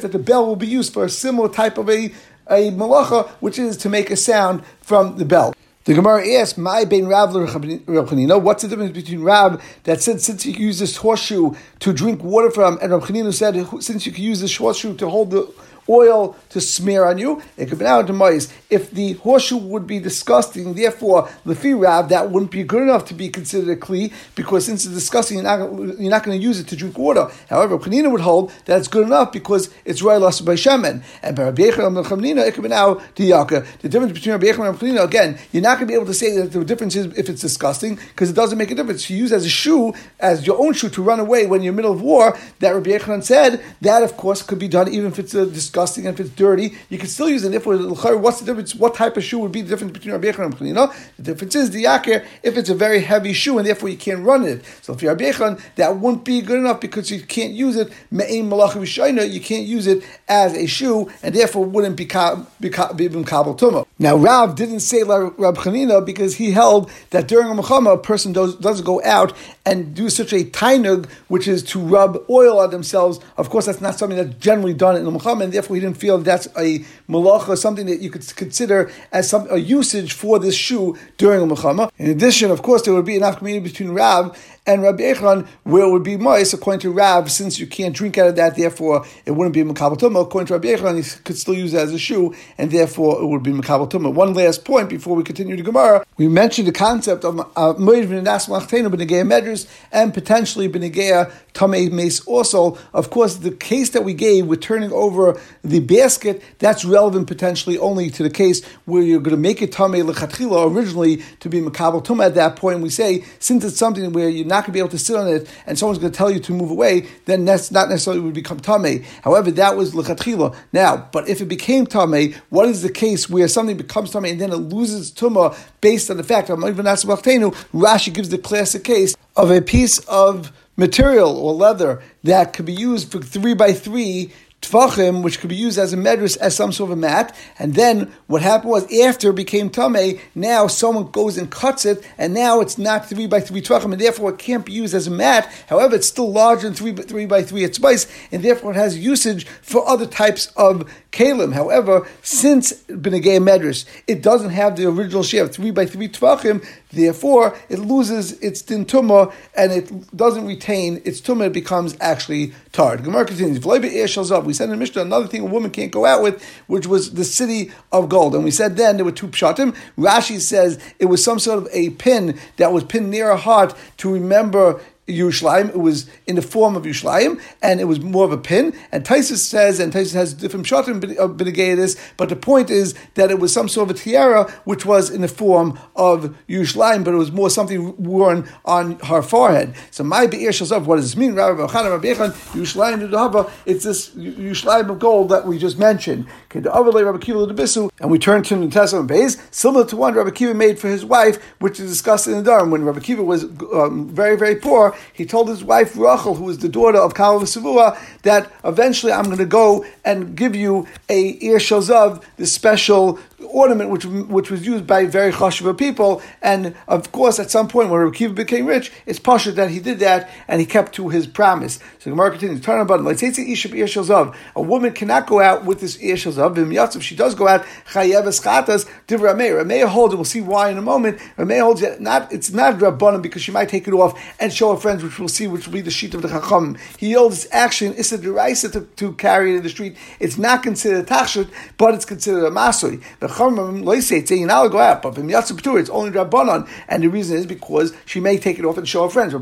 that 0.00 0.10
the 0.12 0.18
bell 0.18 0.46
will 0.46 0.56
be 0.56 0.66
used 0.66 0.92
for 0.92 1.04
a 1.04 1.08
similar 1.08 1.48
type 1.48 1.78
of 1.78 1.88
a, 1.88 2.12
a 2.48 2.70
malacha, 2.70 3.28
which 3.40 3.58
is 3.58 3.76
to 3.78 3.88
make 3.88 4.10
a 4.10 4.16
sound 4.16 4.64
from 4.80 5.16
the 5.18 5.24
bell. 5.24 5.54
The 5.86 5.94
Gemara 5.94 6.28
asks, 6.40 6.58
"My 6.58 6.84
bein 6.84 7.06
Rav 7.06 7.30
Chanina? 7.30 8.42
What's 8.42 8.64
the 8.64 8.68
difference 8.68 8.90
between 8.90 9.22
Rav 9.22 9.62
that 9.84 10.02
said 10.02 10.20
since 10.20 10.44
you 10.44 10.52
can 10.52 10.62
use 10.62 10.80
this 10.80 10.96
horseshoe 10.96 11.52
to 11.78 11.92
drink 11.92 12.24
water 12.24 12.50
from, 12.50 12.76
and 12.82 12.90
Rav 12.90 13.04
Chanina 13.04 13.32
said 13.32 13.54
since 13.80 14.04
you 14.04 14.10
can 14.10 14.24
use 14.24 14.40
this 14.40 14.56
horseshoe 14.56 14.96
to 14.96 15.08
hold 15.08 15.30
the 15.30 15.48
oil 15.88 16.36
to 16.50 16.60
smear 16.60 17.04
on 17.04 17.18
you. 17.18 17.42
It 17.56 17.68
could 17.68 17.78
be 17.78 17.84
now 17.84 18.02
to 18.02 18.12
mice. 18.12 18.52
If 18.70 18.90
the 18.90 19.14
horseshoe 19.14 19.56
would 19.56 19.86
be 19.86 19.98
disgusting, 19.98 20.74
therefore, 20.74 21.28
lefi 21.44 21.80
rav, 21.80 22.08
that 22.08 22.30
wouldn't 22.30 22.50
be 22.50 22.62
good 22.64 22.82
enough 22.82 23.04
to 23.06 23.14
be 23.14 23.28
considered 23.28 23.70
a 23.70 23.76
kli, 23.76 24.12
because 24.34 24.66
since 24.66 24.84
it's 24.84 24.94
disgusting, 24.94 25.38
you're 25.38 25.44
not, 25.44 25.58
you're 25.98 26.10
not 26.10 26.24
going 26.24 26.38
to 26.38 26.42
use 26.42 26.58
it 26.58 26.68
to 26.68 26.76
drink 26.76 26.98
water. 26.98 27.30
However, 27.48 27.78
Chanina 27.78 28.10
would 28.10 28.20
hold 28.20 28.52
that 28.64 28.78
it's 28.78 28.88
good 28.88 29.06
enough 29.06 29.32
because 29.32 29.70
it's 29.84 30.02
right 30.02 30.20
lost 30.20 30.44
by 30.44 30.54
shemen. 30.54 31.02
And 31.22 31.36
by 31.36 31.44
Rabbi 31.44 31.62
Yechon 31.62 32.46
it 32.46 32.54
could 32.54 32.62
be 32.62 32.68
now 32.68 32.94
to 32.94 33.24
yaka. 33.24 33.64
The 33.80 33.88
difference 33.88 34.12
between 34.12 34.32
Rabbi 34.32 34.46
Yechon 34.46 34.68
and 34.68 34.78
Chanina, 34.78 35.04
again, 35.04 35.38
you're 35.52 35.62
not 35.62 35.78
going 35.78 35.86
to 35.86 35.92
be 35.92 35.94
able 35.94 36.06
to 36.06 36.14
say 36.14 36.36
that 36.36 36.52
the 36.52 36.64
difference 36.64 36.96
is 36.96 37.06
if 37.16 37.28
it's 37.28 37.40
disgusting, 37.40 37.96
because 37.96 38.30
it 38.30 38.34
doesn't 38.34 38.58
make 38.58 38.70
a 38.70 38.74
difference. 38.74 39.08
You 39.08 39.16
use 39.16 39.32
as 39.32 39.46
a 39.46 39.48
shoe, 39.48 39.94
as 40.18 40.46
your 40.46 40.58
own 40.58 40.72
shoe 40.72 40.88
to 40.88 41.02
run 41.02 41.20
away 41.20 41.46
when 41.46 41.62
you're 41.62 41.70
in 41.70 41.76
the 41.76 41.82
middle 41.82 41.92
of 41.92 42.02
war, 42.02 42.36
that 42.58 42.70
Rabbi 42.70 42.90
Yechon 42.90 43.22
said, 43.22 43.62
that 43.82 44.02
of 44.02 44.16
course 44.16 44.42
could 44.42 44.58
be 44.58 44.68
done 44.68 44.88
even 44.88 45.12
if 45.12 45.18
it's 45.18 45.34
a 45.34 45.46
disgusting 45.46 45.75
disgusting 45.76 46.06
and 46.06 46.18
if 46.18 46.26
it's 46.26 46.34
dirty, 46.34 46.74
you 46.88 46.98
can 46.98 47.06
still 47.06 47.28
use 47.28 47.44
it. 47.44 47.54
If 47.54 47.66
what's 47.66 48.40
the 48.40 48.46
difference? 48.46 48.74
What 48.74 48.94
type 48.94 49.16
of 49.16 49.24
shoe 49.24 49.38
would 49.40 49.52
be 49.52 49.60
the 49.60 49.68
difference 49.68 49.92
between 49.92 50.12
Rabbi 50.12 50.28
Yechon 50.28 50.46
and 50.46 50.56
Chanina? 50.56 50.94
The 51.16 51.22
difference 51.22 51.54
is 51.54 51.70
the 51.70 51.84
yakir 51.84 52.24
if 52.42 52.56
it's 52.56 52.70
a 52.70 52.74
very 52.74 53.00
heavy 53.00 53.32
shoe 53.34 53.58
and 53.58 53.66
therefore 53.66 53.90
you 53.90 53.98
can't 53.98 54.24
run 54.24 54.44
it. 54.44 54.64
So 54.80 54.94
if 54.94 55.02
you're 55.02 55.12
Rabbi 55.12 55.32
Yechon, 55.32 55.60
that 55.76 55.98
wouldn't 55.98 56.24
be 56.24 56.40
good 56.40 56.58
enough 56.58 56.80
because 56.80 57.10
you 57.10 57.20
can't 57.20 57.52
use 57.52 57.76
it 57.76 57.92
You 58.10 59.40
can't 59.40 59.66
use 59.66 59.86
it 59.86 60.04
as 60.28 60.54
a 60.54 60.66
shoe 60.66 61.10
and 61.22 61.34
therefore 61.34 61.64
wouldn't 61.66 61.96
be 61.96 62.06
be 62.06 62.70
kabel 62.70 63.54
tuma. 63.54 63.86
Now 63.98 64.16
Rav 64.16 64.56
didn't 64.56 64.80
say 64.80 65.02
like 65.02 65.38
Rabbi 65.38 65.60
Chanina 65.60 66.04
because 66.04 66.36
he 66.36 66.52
held 66.52 66.90
that 67.10 67.28
during 67.28 67.48
a 67.48 67.62
mechama 67.62 67.94
a 67.94 67.98
person 67.98 68.32
does, 68.32 68.56
doesn't 68.56 68.84
go 68.84 69.02
out 69.04 69.32
and 69.66 69.94
do 69.94 70.08
such 70.08 70.32
a 70.32 70.44
tainug, 70.44 71.10
which 71.28 71.48
is 71.48 71.62
to 71.64 71.80
rub 71.80 72.22
oil 72.30 72.60
on 72.60 72.70
themselves. 72.70 73.18
Of 73.36 73.50
course, 73.50 73.66
that's 73.66 73.80
not 73.80 73.98
something 73.98 74.16
that's 74.16 74.38
generally 74.38 74.74
done 74.74 74.96
in 74.96 75.04
the 75.04 75.10
mechama, 75.10 75.44
and 75.44 75.52
therefore 75.52 75.65
he 75.74 75.80
didn't 75.80 75.98
feel 75.98 76.18
that's 76.18 76.46
a 76.56 76.80
malacha, 77.08 77.56
something 77.56 77.86
that 77.86 78.00
you 78.00 78.10
could 78.10 78.26
consider 78.36 78.90
as 79.12 79.28
some 79.28 79.46
a 79.50 79.58
usage 79.58 80.12
for 80.12 80.38
this 80.38 80.54
shoe 80.54 80.96
during 81.16 81.40
a 81.42 81.54
mechama. 81.54 81.90
In 81.98 82.10
addition, 82.10 82.50
of 82.50 82.62
course, 82.62 82.82
there 82.82 82.94
would 82.94 83.04
be 83.04 83.16
enough 83.16 83.38
community 83.38 83.68
between 83.68 83.90
Rav 83.90 84.36
and 84.66 84.82
Rabbi 84.82 85.04
Echron, 85.04 85.46
where 85.62 85.84
it 85.84 85.90
would 85.90 86.02
be 86.02 86.16
moist, 86.16 86.52
according 86.52 86.80
to 86.80 86.90
Rav, 86.90 87.30
since 87.30 87.58
you 87.58 87.66
can't 87.66 87.94
drink 87.94 88.18
out 88.18 88.28
of 88.28 88.36
that, 88.36 88.56
therefore 88.56 89.06
it 89.24 89.30
wouldn't 89.30 89.54
be 89.54 89.62
Makabal 89.62 89.96
Tumah. 89.96 90.22
According 90.22 90.48
to 90.48 90.54
Rabbi 90.54 90.68
Echron, 90.68 90.96
he 90.96 91.22
could 91.22 91.38
still 91.38 91.54
use 91.54 91.72
it 91.72 91.78
as 91.78 91.92
a 91.92 91.98
shoe, 91.98 92.34
and 92.58 92.70
therefore 92.70 93.22
it 93.22 93.26
would 93.26 93.42
be 93.42 93.52
Makabal 93.52 93.88
Tumah. 93.88 94.12
One 94.12 94.34
last 94.34 94.64
point 94.64 94.88
before 94.88 95.14
we 95.14 95.22
continue 95.22 95.56
to 95.56 95.62
Gemara. 95.62 96.04
We 96.16 96.28
mentioned 96.28 96.66
the 96.66 96.72
concept 96.72 97.24
of 97.24 97.38
uh, 97.38 97.74
Moed 97.74 98.06
V'Nas 98.06 98.48
Machtenu 98.48 98.88
B'Negea 98.88 99.24
Medras 99.24 99.68
and 99.92 100.12
potentially 100.12 100.68
B'Negea 100.68 101.30
Tamei 101.54 101.90
Mace 101.90 102.20
also. 102.26 102.76
Of 102.92 103.10
course, 103.10 103.36
the 103.36 103.52
case 103.52 103.90
that 103.90 104.02
we 104.02 104.14
gave 104.14 104.46
with 104.46 104.60
turning 104.60 104.92
over 104.92 105.40
the 105.62 105.80
basket, 105.80 106.42
that's 106.58 106.84
relevant 106.84 107.28
potentially 107.28 107.78
only 107.78 108.10
to 108.10 108.22
the 108.22 108.30
case 108.30 108.64
where 108.84 109.02
you're 109.02 109.20
going 109.20 109.36
to 109.36 109.40
make 109.40 109.62
it 109.62 109.72
Tamei 109.72 110.04
L'Chatchila 110.04 110.74
originally 110.74 111.22
to 111.40 111.48
be 111.48 111.60
Makabal 111.60 112.04
Tumah 112.04 112.26
at 112.26 112.34
that 112.34 112.56
point. 112.56 112.80
We 112.80 112.90
say, 112.90 113.24
since 113.38 113.64
it's 113.64 113.78
something 113.78 114.12
where 114.12 114.28
you're 114.28 114.46
not 114.46 114.55
not 114.56 114.62
going 114.62 114.72
to 114.72 114.72
be 114.72 114.78
able 114.78 114.88
to 114.90 114.98
sit 114.98 115.16
on 115.16 115.28
it, 115.28 115.48
and 115.66 115.78
someone's 115.78 115.98
going 115.98 116.12
to 116.12 116.16
tell 116.16 116.30
you 116.30 116.40
to 116.40 116.52
move 116.52 116.70
away, 116.70 117.08
then 117.26 117.44
that's 117.44 117.70
not 117.70 117.88
necessarily 117.88 118.22
would 118.22 118.34
become 118.34 118.60
tame. 118.60 119.04
However, 119.22 119.50
that 119.52 119.76
was 119.76 119.94
lechatchila. 119.94 120.56
Now, 120.72 121.08
but 121.12 121.28
if 121.28 121.40
it 121.40 121.46
became 121.46 121.86
tame, 121.86 122.34
what 122.48 122.68
is 122.68 122.82
the 122.82 122.90
case 122.90 123.28
where 123.28 123.48
something 123.48 123.76
becomes 123.76 124.10
tame 124.10 124.24
and 124.24 124.40
then 124.40 124.52
it 124.52 124.56
loses 124.56 125.12
tuma 125.12 125.56
based 125.80 126.10
on 126.10 126.16
the 126.16 126.24
fact 126.24 126.50
of 126.50 126.58
even 126.64 126.86
Rashi 126.86 128.14
gives 128.14 128.28
the 128.30 128.38
classic 128.38 128.84
case 128.84 129.14
of 129.36 129.50
a 129.50 129.60
piece 129.60 129.98
of 130.00 130.52
material 130.76 131.36
or 131.36 131.54
leather 131.54 132.02
that 132.24 132.52
could 132.52 132.66
be 132.66 132.72
used 132.72 133.10
for 133.10 133.20
three 133.20 133.54
by 133.54 133.72
three 133.72 134.32
tvachim, 134.68 135.22
which 135.22 135.40
could 135.40 135.50
be 135.50 135.56
used 135.56 135.78
as 135.78 135.92
a 135.92 135.96
medras, 135.96 136.36
as 136.38 136.54
some 136.54 136.72
sort 136.72 136.90
of 136.90 136.98
a 136.98 137.00
mat. 137.00 137.34
And 137.58 137.74
then 137.74 138.12
what 138.26 138.42
happened 138.42 138.70
was 138.70 139.00
after 139.00 139.30
it 139.30 139.36
became 139.36 139.70
tame, 139.70 140.18
now 140.34 140.66
someone 140.66 141.10
goes 141.10 141.38
and 141.38 141.50
cuts 141.50 141.84
it, 141.84 142.06
and 142.18 142.34
now 142.34 142.60
it's 142.60 142.78
not 142.78 143.08
three 143.08 143.26
by 143.26 143.40
three 143.40 143.62
tvachim, 143.62 143.92
and 143.92 144.00
therefore 144.00 144.30
it 144.30 144.38
can't 144.38 144.64
be 144.64 144.72
used 144.72 144.94
as 144.94 145.06
a 145.06 145.10
mat. 145.10 145.50
However, 145.68 145.96
it's 145.96 146.08
still 146.08 146.30
larger 146.30 146.68
than 146.68 146.74
three, 146.74 146.92
three 146.92 147.26
by 147.26 147.42
three 147.42 147.64
at 147.64 147.74
spice, 147.74 148.06
and 148.32 148.42
therefore 148.42 148.72
it 148.72 148.76
has 148.76 148.98
usage 148.98 149.46
for 149.46 149.88
other 149.88 150.06
types 150.06 150.52
of 150.56 150.90
kalim. 151.16 151.52
However, 151.52 152.06
since 152.22 152.72
Benegay 152.84 153.40
Medras, 153.40 153.86
it 154.06 154.22
doesn't 154.22 154.50
have 154.50 154.76
the 154.76 154.86
original 154.86 155.22
share 155.22 155.44
of 155.44 155.52
three 155.52 155.70
by 155.70 155.86
three 155.86 156.08
tvachim, 156.08 156.64
therefore 156.90 157.56
it 157.68 157.78
loses 157.78 158.32
its 158.40 158.62
din 158.62 158.84
tumah 158.84 159.32
and 159.56 159.72
it 159.72 160.16
doesn't 160.16 160.46
retain 160.46 161.00
its 161.04 161.20
tumah, 161.20 161.46
it 161.46 161.52
becomes 161.52 161.96
actually 162.00 162.52
tarred. 162.72 163.02
Gemara 163.02 163.24
continues, 163.24 163.64
we 163.64 164.52
said 164.52 164.70
in 164.70 164.78
Mishnah 164.78 165.02
another 165.02 165.26
thing 165.26 165.40
a 165.40 165.46
woman 165.46 165.70
can't 165.70 165.92
go 165.92 166.04
out 166.04 166.22
with, 166.22 166.44
which 166.66 166.86
was 166.86 167.14
the 167.14 167.24
city 167.24 167.72
of 167.92 168.08
gold. 168.08 168.34
And 168.34 168.44
we 168.44 168.50
said 168.50 168.76
then 168.76 168.96
there 168.96 169.04
were 169.04 169.12
two 169.12 169.28
pshatim. 169.28 169.74
Rashi 169.96 170.40
says 170.40 170.78
it 170.98 171.06
was 171.06 171.24
some 171.24 171.38
sort 171.38 171.58
of 171.58 171.68
a 171.72 171.90
pin 171.90 172.38
that 172.58 172.72
was 172.72 172.84
pinned 172.84 173.10
near 173.10 173.28
her 173.28 173.36
heart 173.36 173.74
to 173.98 174.12
remember 174.12 174.80
Yerushalayim. 175.08 175.68
It 175.70 175.78
was 175.78 176.08
in 176.26 176.36
the 176.36 176.42
form 176.42 176.76
of 176.76 176.84
Yerushalayim, 176.84 177.40
and 177.62 177.80
it 177.80 177.84
was 177.84 178.00
more 178.00 178.24
of 178.24 178.32
a 178.32 178.38
pin. 178.38 178.74
And 178.92 179.04
Taisus 179.04 179.38
says, 179.38 179.78
and 179.80 179.92
Taisus 179.92 180.14
has 180.14 180.34
different 180.34 180.66
shatim 180.66 181.18
of 181.18 181.38
this, 181.38 181.96
but 182.16 182.28
the 182.28 182.36
point 182.36 182.70
is 182.70 182.94
that 183.14 183.30
it 183.30 183.38
was 183.38 183.52
some 183.52 183.68
sort 183.68 183.90
of 183.90 183.96
a 183.96 183.98
tiara 183.98 184.50
which 184.64 184.84
was 184.84 185.10
in 185.10 185.22
the 185.22 185.28
form 185.28 185.78
of 185.94 186.36
Yerushalayim, 186.48 187.04
but 187.04 187.14
it 187.14 187.18
was 187.18 187.32
more 187.32 187.50
something 187.50 187.96
worn 188.02 188.48
on 188.64 188.98
her 189.00 189.22
forehead. 189.22 189.74
So 189.90 190.04
my 190.04 190.26
be'er 190.26 190.50
of 190.70 190.86
what 190.86 190.96
does 190.96 191.04
this 191.06 191.16
mean? 191.16 191.34
Rabbi 191.34 191.66
Yerushalayim 191.66 193.50
It's 193.66 193.84
this 193.84 194.10
Yerushalayim 194.10 194.90
of 194.90 194.98
gold 194.98 195.28
that 195.28 195.46
we 195.46 195.58
just 195.58 195.78
mentioned. 195.78 196.26
And 196.54 198.10
we 198.10 198.18
turn 198.18 198.42
to 198.42 198.56
the 198.56 198.68
Testament 198.68 199.08
base, 199.08 199.36
similar 199.50 199.84
to 199.86 199.96
one 199.96 200.14
Rabbi 200.14 200.30
Kiva 200.30 200.54
made 200.54 200.78
for 200.78 200.88
his 200.88 201.04
wife, 201.04 201.42
which 201.58 201.78
is 201.80 201.90
discussed 201.90 202.26
in 202.26 202.42
the 202.42 202.50
Dharm. 202.50 202.70
When 202.70 202.84
Rabbi 202.84 203.00
Kiva 203.00 203.22
was 203.22 203.44
um, 203.44 204.08
very, 204.08 204.36
very 204.36 204.56
poor, 204.56 204.95
he 205.12 205.24
told 205.26 205.48
his 205.48 205.64
wife 205.64 205.96
Rachel, 205.96 206.34
who 206.34 206.44
was 206.44 206.58
the 206.58 206.68
daughter 206.68 206.98
of 206.98 207.14
Kalba 207.14 207.44
Savua, 207.44 207.98
that 208.22 208.50
eventually 208.64 209.12
I'm 209.12 209.24
going 209.24 209.38
to 209.38 209.44
go 209.46 209.84
and 210.04 210.36
give 210.36 210.54
you 210.54 210.86
a 211.08 211.30
Ir 211.42 211.58
Shazav, 211.58 212.22
this 212.36 212.52
special 212.52 213.18
ornament 213.44 213.90
which 213.90 214.04
which 214.04 214.50
was 214.50 214.66
used 214.66 214.86
by 214.86 215.06
very 215.06 215.32
chashuva 215.32 215.76
people. 215.76 216.22
And 216.42 216.74
of 216.88 217.12
course, 217.12 217.38
at 217.38 217.50
some 217.50 217.68
point 217.68 217.90
when 217.90 218.00
Rabbi 218.00 218.16
Kiva 218.16 218.34
became 218.34 218.66
rich, 218.66 218.92
it's 219.04 219.18
pasha 219.18 219.52
that 219.52 219.70
he 219.70 219.80
did 219.80 219.98
that 220.00 220.30
and 220.48 220.60
he 220.60 220.66
kept 220.66 220.94
to 220.94 221.08
his 221.08 221.26
promise. 221.26 221.76
So 221.98 222.04
the 222.04 222.10
Gemara 222.10 222.30
continues, 222.30 222.60
turn 222.60 222.86
button. 222.86 223.04
Let's 223.04 223.20
say 223.20 223.28
it's 223.28 224.36
A 224.56 224.62
woman 224.62 224.92
cannot 224.92 225.26
go 225.26 225.40
out 225.40 225.64
with 225.64 225.80
this 225.80 225.96
Ir 225.96 226.16
Shazav. 226.16 226.96
If 226.96 227.02
she 227.02 227.16
does 227.16 227.34
go 227.34 227.48
out, 227.48 227.64
chayev 227.90 228.24
eschatas 228.24 228.88
div 229.06 229.20
Rameh. 229.20 229.62
Rameh 229.62 229.86
holds, 229.86 230.12
and 230.12 230.18
we'll 230.18 230.24
see 230.24 230.40
why 230.40 230.70
in 230.70 230.78
a 230.78 230.82
moment. 230.82 231.18
Rameh 231.36 231.60
holds 231.60 231.82
it 231.82 232.00
not. 232.00 232.32
It's 232.32 232.50
not 232.50 232.78
rabbanim 232.78 233.22
because 233.22 233.42
she 233.42 233.52
might 233.52 233.68
take 233.68 233.86
it 233.86 233.92
off 233.92 234.18
and 234.40 234.52
show 234.52 234.74
her 234.74 234.80
friends, 234.86 235.02
which 235.02 235.18
we'll 235.18 235.28
see, 235.28 235.48
which 235.48 235.66
will 235.66 235.74
be 235.74 235.80
the 235.80 235.90
sheet 235.90 236.14
of 236.14 236.22
the 236.22 236.28
chacham. 236.28 236.76
He 236.96 237.12
holds 237.12 237.36
it's 237.36 237.52
actually 237.52 237.98
issa 237.98 238.18
deraisa 238.18 238.72
to, 238.72 238.80
to 238.82 239.12
carry 239.14 239.52
it 239.52 239.56
in 239.58 239.62
the 239.62 239.68
street. 239.68 239.96
It's 240.20 240.38
not 240.38 240.62
considered 240.62 241.04
a 241.04 241.14
tachshut, 241.14 241.50
but 241.76 241.94
it's 241.94 242.04
considered 242.04 242.44
a 242.44 242.50
masui. 242.50 243.02
The 243.20 243.26
chachamim 243.26 243.82
loisei 243.82 244.26
say 244.26 244.44
now 244.44 244.66
go 244.68 244.78
out, 244.78 245.02
but 245.02 245.14
from 245.14 245.28
p'tur 245.28 245.80
it's 245.80 245.90
only 245.90 246.10
rabbanon, 246.12 246.68
and 246.88 247.02
the 247.02 247.08
reason 247.08 247.36
is 247.36 247.46
because 247.46 247.92
she 248.04 248.20
may 248.20 248.38
take 248.38 248.58
it 248.58 248.64
off 248.64 248.78
and 248.78 248.88
show 248.88 249.02
her 249.02 249.10
friends. 249.10 249.32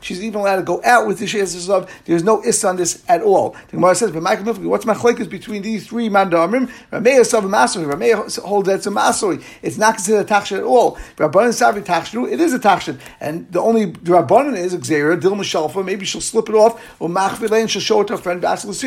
She's 0.00 0.22
even 0.22 0.40
allowed 0.40 0.56
to 0.56 0.62
go 0.62 0.82
out 0.84 1.06
with 1.06 1.18
the 1.18 1.26
sheyazav. 1.26 1.88
There's 2.04 2.24
no 2.24 2.44
issa 2.44 2.68
on 2.68 2.76
this 2.76 3.02
at 3.08 3.22
all. 3.22 3.56
The 3.68 3.76
Gemara 3.76 3.94
says, 3.94 4.10
"But 4.10 4.22
what's 4.62 4.84
my 4.84 4.94
is 4.94 5.28
between 5.28 5.62
these 5.62 5.86
three 5.86 6.08
mandamrim? 6.08 6.68
Rameya 6.90 7.24
sav 7.24 7.44
masori. 7.44 7.86
Rameya 7.90 8.40
holds 8.40 8.68
it's 8.68 8.86
a 8.86 8.90
masori. 8.90 9.42
It's 9.62 9.78
not 9.78 9.94
considered 9.94 10.28
a 10.28 10.34
tachshit 10.34 10.58
at 10.58 10.64
all. 10.64 10.96
Rabbanon 11.16 11.52
savi 11.52 11.82
tachshit. 11.82 12.31
It 12.32 12.40
is 12.40 12.54
a 12.54 12.58
tachshit, 12.58 12.98
and 13.20 13.50
the 13.52 13.60
only 13.60 13.88
rabbanon 13.92 14.56
is 14.56 14.74
xera 14.74 15.20
dil 15.20 15.32
mishalfa. 15.32 15.84
Maybe 15.84 16.06
she'll 16.06 16.22
slip 16.22 16.48
it 16.48 16.54
off 16.54 16.82
or 16.98 17.10
machvile 17.10 17.60
and 17.60 17.70
she'll 17.70 17.82
show 17.82 18.00
it 18.00 18.06
to 18.06 18.16
her 18.16 18.18
friend. 18.18 18.42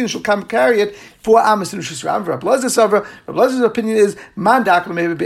She'll 0.10 0.22
come 0.22 0.44
carry 0.44 0.82
it 0.82 0.96
for 1.26 1.40
Amos 1.42 1.74
and 1.74 1.82
Shusram. 1.82 2.26
Rabbi 2.26 3.66
opinion 3.66 3.98
is 3.98 4.16
Mandak 4.38 4.94
maybe 4.94 5.26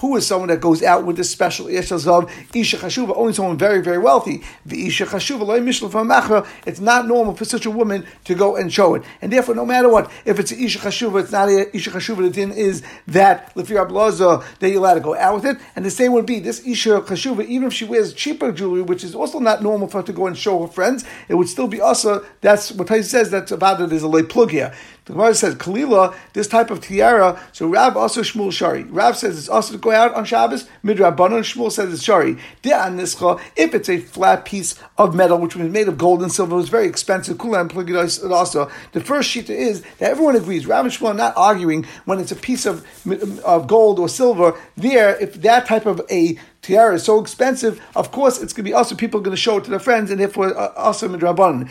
who 0.00 0.16
is 0.16 0.26
someone 0.26 0.48
that 0.48 0.60
goes 0.60 0.82
out 0.82 1.04
with 1.04 1.16
this 1.16 1.30
special 1.30 1.66
Zav, 1.66 2.30
Isha 2.54 2.76
Chashuva, 2.76 3.16
only 3.16 3.32
someone 3.32 3.58
very, 3.58 3.82
very 3.82 3.98
wealthy. 3.98 4.42
The 4.64 4.86
Isha 4.86 5.06
Chashuva, 5.06 6.46
it's 6.66 6.80
not 6.80 7.06
normal 7.06 7.34
for 7.34 7.44
such 7.44 7.66
a 7.66 7.70
woman 7.70 8.06
to 8.24 8.34
go 8.34 8.56
and 8.56 8.72
show 8.72 8.94
it. 8.94 9.02
And 9.20 9.32
therefore, 9.32 9.54
no 9.54 9.66
matter 9.66 9.88
what, 9.88 10.10
if 10.24 10.38
it's 10.38 10.52
Isha 10.52 10.78
Chashuva, 10.78 11.22
it's 11.22 11.32
not 11.32 11.48
a 11.48 11.74
Isha 11.76 11.90
Chashuva, 11.90 12.18
the 12.18 12.30
din 12.30 12.52
is 12.52 12.82
that 13.08 13.54
Lefir 13.54 13.86
Ablaza, 13.86 14.44
that 14.58 14.68
you're 14.68 14.78
allowed 14.78 14.94
to 14.94 15.00
go 15.00 15.16
out 15.16 15.34
with 15.34 15.46
it. 15.46 15.58
And 15.74 15.84
the 15.84 15.90
same 15.90 16.12
would 16.12 16.26
be 16.26 16.38
this 16.38 16.64
Isha 16.66 17.00
Chashuva, 17.02 17.43
even 17.46 17.68
if 17.68 17.72
she 17.72 17.84
wears 17.84 18.12
cheaper 18.12 18.52
jewelry, 18.52 18.82
which 18.82 19.04
is 19.04 19.14
also 19.14 19.38
not 19.38 19.62
normal 19.62 19.88
for 19.88 19.98
her 19.98 20.06
to 20.06 20.12
go 20.12 20.26
and 20.26 20.36
show 20.36 20.62
her 20.62 20.68
friends, 20.68 21.04
it 21.28 21.34
would 21.34 21.48
still 21.48 21.68
be 21.68 21.80
also, 21.80 22.24
that's 22.40 22.72
what 22.72 22.88
Tais 22.88 23.02
says, 23.02 23.30
that's 23.30 23.52
about 23.52 23.80
it. 23.80 23.90
There's 23.90 24.02
a 24.02 24.08
lay 24.08 24.22
plug 24.22 24.50
here. 24.50 24.74
The 25.04 25.12
Gemara 25.12 25.34
says, 25.34 25.54
Kalila, 25.56 26.14
this 26.32 26.48
type 26.48 26.70
of 26.70 26.80
tiara, 26.80 27.38
so 27.52 27.66
Rab 27.66 27.94
also 27.94 28.22
Shmuel 28.22 28.50
Shari. 28.50 28.84
Rab 28.84 29.16
says 29.16 29.36
it's 29.36 29.50
also 29.50 29.72
to 29.74 29.78
go 29.78 29.90
out 29.90 30.14
on 30.14 30.24
Shabbos, 30.24 30.66
Midrabanon, 30.82 31.40
Shmuel 31.40 31.70
says 31.70 31.92
it's 31.92 32.02
Shari. 32.02 32.38
If 32.62 33.74
it's 33.74 33.88
a 33.90 33.98
flat 33.98 34.46
piece 34.46 34.76
of 34.96 35.14
metal, 35.14 35.38
which 35.38 35.56
was 35.56 35.70
made 35.70 35.88
of 35.88 35.98
gold 35.98 36.22
and 36.22 36.32
silver, 36.32 36.54
it 36.54 36.56
was 36.56 36.70
very 36.70 36.86
expensive, 36.86 37.36
Kulam 37.36 37.68
Pligidais 37.68 38.30
also. 38.30 38.70
The 38.92 39.00
first 39.00 39.28
shita 39.28 39.50
is 39.50 39.82
that 39.98 40.10
everyone 40.10 40.36
agrees, 40.36 40.66
Rab 40.66 40.86
and 40.86 40.94
Shmuel 40.94 41.10
are 41.10 41.14
not 41.14 41.36
arguing 41.36 41.84
when 42.06 42.18
it's 42.18 42.32
a 42.32 42.36
piece 42.36 42.64
of, 42.64 42.86
of 43.44 43.66
gold 43.66 43.98
or 43.98 44.08
silver. 44.08 44.58
There, 44.78 45.20
if 45.20 45.34
that 45.42 45.66
type 45.66 45.84
of 45.84 46.00
a 46.10 46.38
tiara 46.64 46.94
is 46.94 47.04
so 47.04 47.20
expensive, 47.20 47.80
of 47.94 48.10
course 48.10 48.40
it's 48.42 48.52
going 48.52 48.64
to 48.64 48.70
be 48.70 48.74
also 48.74 48.94
people 48.94 49.20
are 49.20 49.22
going 49.22 49.36
to 49.36 49.40
show 49.40 49.58
it 49.58 49.64
to 49.64 49.70
their 49.70 49.78
friends, 49.78 50.10
and 50.10 50.18
therefore 50.18 50.56
uh, 50.56 50.72
also 50.76 51.08
midrabanan. 51.08 51.68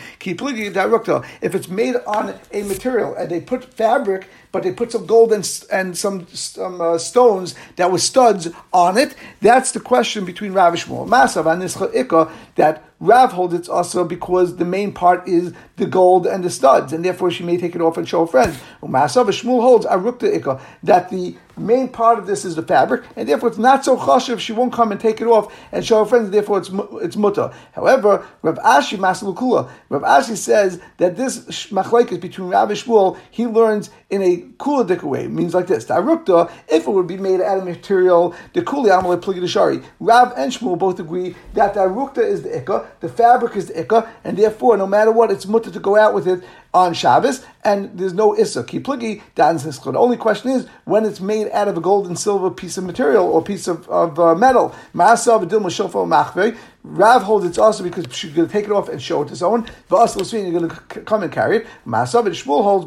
If 1.42 1.54
it's 1.54 1.68
made 1.68 1.96
on 2.06 2.34
a 2.52 2.62
material 2.62 3.14
and 3.14 3.30
they 3.30 3.40
put 3.40 3.64
fabric 3.74 4.28
but 4.54 4.62
they 4.62 4.72
put 4.72 4.92
some 4.92 5.04
gold 5.04 5.32
and, 5.32 5.64
and 5.72 5.98
some, 5.98 6.28
some 6.28 6.80
uh, 6.80 6.96
stones 6.96 7.56
that 7.74 7.90
were 7.90 7.98
studs 7.98 8.48
on 8.72 8.96
it. 8.96 9.16
That's 9.40 9.72
the 9.72 9.80
question 9.80 10.24
between 10.24 10.52
Rav 10.52 10.74
and. 10.74 11.08
Masav 11.08 11.52
and 11.52 12.32
that 12.54 12.84
Rav 13.00 13.32
holds 13.32 13.52
it's 13.52 13.68
also 13.68 14.04
because 14.04 14.54
the 14.56 14.64
main 14.64 14.92
part 14.92 15.26
is 15.26 15.52
the 15.74 15.86
gold 15.86 16.28
and 16.28 16.44
the 16.44 16.50
studs, 16.50 16.92
and 16.92 17.04
therefore 17.04 17.32
she 17.32 17.42
may 17.42 17.56
take 17.56 17.74
it 17.74 17.80
off 17.80 17.96
and 17.96 18.08
show 18.08 18.20
her 18.20 18.30
friends. 18.30 18.56
Masav 18.80 19.26
Shmuel 19.26 19.60
holds 19.60 19.86
Arukta 19.86 20.32
Ikka 20.32 20.60
that 20.84 21.10
the 21.10 21.34
main 21.56 21.88
part 21.88 22.18
of 22.18 22.26
this 22.26 22.44
is 22.44 22.56
the 22.56 22.62
fabric, 22.62 23.04
and 23.16 23.28
therefore 23.28 23.48
it's 23.48 23.58
not 23.58 23.84
so 23.84 23.96
chashiv. 23.96 24.38
She 24.38 24.52
won't 24.52 24.72
come 24.72 24.92
and 24.92 25.00
take 25.00 25.20
it 25.20 25.26
off 25.26 25.54
and 25.72 25.84
show 25.84 26.00
her 26.00 26.08
friends. 26.08 26.30
Therefore, 26.30 26.58
it's 26.58 26.70
it's 27.02 27.16
mutter. 27.16 27.52
However, 27.72 28.26
Rav 28.42 28.56
Ashi 28.56 28.98
Masalukula, 28.98 29.70
Rav 29.88 30.02
Ashi 30.02 30.36
says 30.36 30.80
that 30.98 31.16
this 31.16 31.40
machlekes 31.66 32.20
between 32.20 32.48
Rav 32.48 32.70
and 32.70 32.78
Shmuel, 32.78 33.18
he 33.30 33.46
learns 33.46 33.90
in 34.10 34.22
a 34.22 34.38
kula 34.58 35.02
way. 35.02 35.24
It 35.24 35.30
means 35.30 35.54
like 35.54 35.66
this: 35.66 35.84
Darukta, 35.86 36.50
if 36.68 36.86
it 36.86 36.90
would 36.90 37.06
be 37.06 37.16
made 37.16 37.40
out 37.40 37.58
of 37.58 37.64
material, 37.64 38.34
the 38.52 38.62
kuli 38.62 38.90
amalei 38.90 39.20
pligi 39.20 39.84
Rav 40.00 40.32
and 40.36 40.52
Shmuel 40.52 40.78
both 40.78 40.98
agree 40.98 41.34
that 41.54 41.74
the 41.74 41.80
arukta 41.80 42.18
is 42.18 42.42
the 42.42 42.50
ikka, 42.50 42.86
the 43.00 43.08
fabric 43.08 43.56
is 43.56 43.68
the 43.68 43.74
ikka, 43.74 44.08
and 44.24 44.36
therefore, 44.36 44.76
no 44.76 44.86
matter 44.86 45.12
what, 45.12 45.30
it's 45.30 45.46
mutter 45.46 45.70
to 45.70 45.80
go 45.80 45.96
out 45.96 46.14
with 46.14 46.26
it 46.26 46.42
on 46.74 46.92
Shabbos, 46.92 47.46
and 47.62 47.96
there's 47.96 48.12
no 48.12 48.36
issa. 48.36 48.64
Kipligi, 48.64 49.22
The 49.36 49.98
only 49.98 50.16
question 50.16 50.50
is 50.50 50.66
when 50.84 51.04
it's 51.04 51.20
made 51.20 51.48
out 51.52 51.68
of 51.68 51.76
a 51.76 51.80
gold 51.80 52.08
and 52.08 52.18
silver 52.18 52.50
piece 52.50 52.76
of 52.76 52.84
material 52.84 53.24
or 53.24 53.42
piece 53.42 53.68
of, 53.68 53.88
of 53.88 54.18
uh, 54.18 54.34
metal. 54.34 54.74
Ma'asav 54.92 55.46
adil 55.46 55.62
mashofo 55.62 56.06
machvei. 56.06 56.58
Rav 56.82 57.22
holds 57.22 57.46
it's 57.46 57.56
also 57.56 57.82
because 57.82 58.04
she's 58.14 58.32
going 58.32 58.46
to 58.46 58.52
take 58.52 58.66
it 58.66 58.72
off 58.72 58.90
and 58.90 59.00
show 59.00 59.22
it 59.22 59.28
to 59.28 59.36
someone. 59.36 59.66
V'asal 59.88 60.30
you're 60.32 60.60
going 60.60 60.68
to 60.68 61.00
come 61.02 61.22
and 61.22 61.32
carry 61.32 61.58
it. 61.58 61.66
Ma'asav 61.86 62.26
Shmuel 62.26 62.62
holds 62.62 62.84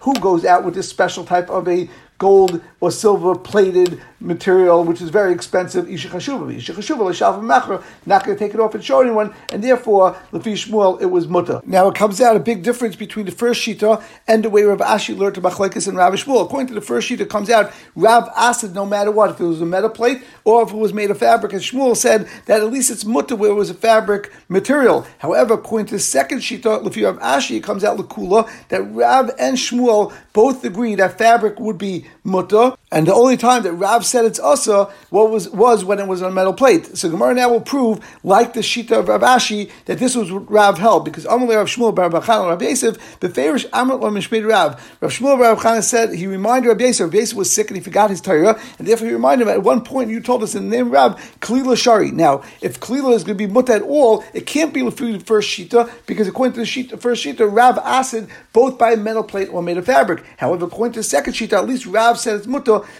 who 0.00 0.14
goes 0.14 0.44
out 0.44 0.64
with 0.64 0.74
this 0.74 0.88
special 0.88 1.24
type 1.24 1.48
of 1.50 1.68
a 1.68 1.88
gold 2.20 2.62
or 2.80 2.92
silver 2.92 3.34
plated 3.34 4.00
material, 4.20 4.84
which 4.84 5.00
is 5.00 5.08
very 5.08 5.32
expensive, 5.32 5.88
Isha 5.88 6.08
Chashuva. 6.08 6.54
Isha 6.54 6.74
Chashuva, 6.74 7.42
Machra, 7.42 7.82
not 8.04 8.24
going 8.24 8.36
to 8.36 8.44
take 8.44 8.54
it 8.54 8.60
off 8.60 8.74
and 8.74 8.84
show 8.84 9.00
anyone, 9.00 9.34
and 9.52 9.64
therefore, 9.64 10.14
Lefi 10.30 10.52
Shmuel, 10.52 11.00
it 11.00 11.06
was 11.06 11.26
Mutter. 11.26 11.62
Now 11.64 11.88
it 11.88 11.94
comes 11.94 12.20
out 12.20 12.36
a 12.36 12.40
big 12.40 12.62
difference 12.62 12.94
between 12.94 13.24
the 13.24 13.32
first 13.32 13.62
Shita 13.62 14.02
and 14.28 14.44
the 14.44 14.50
way 14.50 14.62
Rav 14.62 14.78
Ashi 14.78 15.16
learned 15.16 15.36
to 15.36 15.40
Machlekes 15.40 15.88
and 15.88 15.96
Rav 15.96 16.12
Shmuel. 16.14 16.44
According 16.44 16.68
to 16.68 16.74
the 16.74 16.82
first 16.82 17.08
Shita, 17.08 17.20
it 17.20 17.30
comes 17.30 17.48
out 17.48 17.72
Rav 17.96 18.28
Asid, 18.36 18.74
no 18.74 18.84
matter 18.84 19.10
what, 19.10 19.30
if 19.30 19.40
it 19.40 19.44
was 19.44 19.62
a 19.62 19.66
metal 19.66 19.90
plate 19.90 20.22
or 20.44 20.62
if 20.62 20.70
it 20.70 20.76
was 20.76 20.92
made 20.92 21.10
of 21.10 21.18
fabric, 21.18 21.54
and 21.54 21.62
Shmuel 21.62 21.96
said 21.96 22.28
that 22.44 22.60
at 22.60 22.70
least 22.70 22.90
it's 22.90 23.06
Mutter 23.06 23.34
where 23.34 23.50
it 23.50 23.54
was 23.54 23.70
a 23.70 23.74
fabric 23.74 24.30
material. 24.48 25.06
However, 25.18 25.54
according 25.54 25.86
to 25.86 25.94
the 25.94 26.00
second 26.00 26.40
Shita, 26.40 26.84
Lefi 26.84 27.04
Rav 27.04 27.18
Ashi, 27.20 27.56
it 27.56 27.64
comes 27.64 27.82
out 27.82 27.96
Lakula, 27.96 28.50
that 28.68 28.82
Rav 28.82 29.30
and 29.38 29.56
Shmuel 29.56 30.12
both 30.32 30.64
agree 30.64 30.94
that 30.94 31.18
fabric 31.18 31.58
would 31.58 31.78
be 31.78 32.06
Mutter 32.24 32.74
And 32.92 33.06
the 33.06 33.14
only 33.14 33.36
time 33.36 33.62
that 33.62 33.72
Rav 33.72 34.04
said 34.04 34.24
it's 34.24 34.40
asa 34.40 34.92
what 35.10 35.30
was 35.30 35.48
was 35.50 35.84
when 35.84 36.00
it 36.00 36.08
was 36.08 36.22
on 36.22 36.32
a 36.32 36.34
metal 36.34 36.52
plate. 36.52 36.96
So 36.98 37.08
Gemara 37.08 37.34
now 37.34 37.48
will 37.48 37.60
prove, 37.60 38.00
like 38.24 38.52
the 38.52 38.60
Shita 38.60 38.98
of 38.98 39.08
Rav 39.08 39.20
Ashi, 39.20 39.70
that 39.84 40.00
this 40.00 40.16
was 40.16 40.32
Rav 40.32 40.78
held 40.78 41.04
because 41.04 41.24
Amalei 41.24 41.54
Rav 41.54 41.68
Shmuel 41.68 41.94
Bar 41.94 42.10
Bachan 42.10 42.48
Rav 42.48 42.60
Yosef 42.60 43.20
beferish 43.20 43.64
Amr 43.72 43.94
Mishmei 43.98 44.44
Rav. 44.44 44.96
Rav 45.00 45.12
Shmuel 45.12 45.38
Bar 45.38 45.54
Bachan 45.54 45.84
said 45.84 46.14
he 46.14 46.26
reminded 46.26 46.68
Rav 46.68 46.80
Yosef. 46.80 47.04
Rav 47.04 47.14
Yosef 47.14 47.36
was 47.36 47.52
sick 47.52 47.68
and 47.68 47.76
he 47.76 47.82
forgot 47.82 48.10
his 48.10 48.20
Torah, 48.20 48.60
and 48.78 48.88
therefore 48.88 49.06
he 49.06 49.12
reminded 49.12 49.46
him 49.46 49.54
at 49.54 49.62
one 49.62 49.84
point. 49.84 50.10
You 50.10 50.20
told 50.20 50.42
us 50.42 50.56
in 50.56 50.68
the 50.68 50.76
name 50.76 50.86
of 50.86 50.92
Rav 50.92 51.38
Kalila 51.38 51.76
Shari. 51.76 52.10
Now, 52.10 52.42
if 52.60 52.80
Kalila 52.80 53.14
is 53.14 53.22
going 53.22 53.38
to 53.38 53.46
be 53.46 53.46
mut 53.46 53.70
at 53.70 53.82
all, 53.82 54.24
it 54.34 54.46
can't 54.46 54.74
be 54.74 54.82
the 54.82 55.22
first 55.24 55.48
Shita 55.48 55.88
because 56.06 56.26
according 56.26 56.54
to 56.54 56.60
the 56.60 56.66
Shita, 56.66 57.00
first 57.00 57.24
Shita, 57.24 57.48
Rav 57.48 57.78
acid 57.78 58.28
both 58.52 58.78
by 58.78 58.92
a 58.92 58.96
metal 58.96 59.22
plate 59.22 59.48
or 59.48 59.62
made 59.62 59.78
of 59.78 59.86
fabric. 59.86 60.24
However, 60.38 60.64
according 60.64 60.94
to 60.94 60.98
the 61.00 61.04
second 61.04 61.34
Shita, 61.34 61.52
at 61.52 61.68
least 61.68 61.86
Rav 61.86 62.18
said 62.18 62.34
it's 62.34 62.48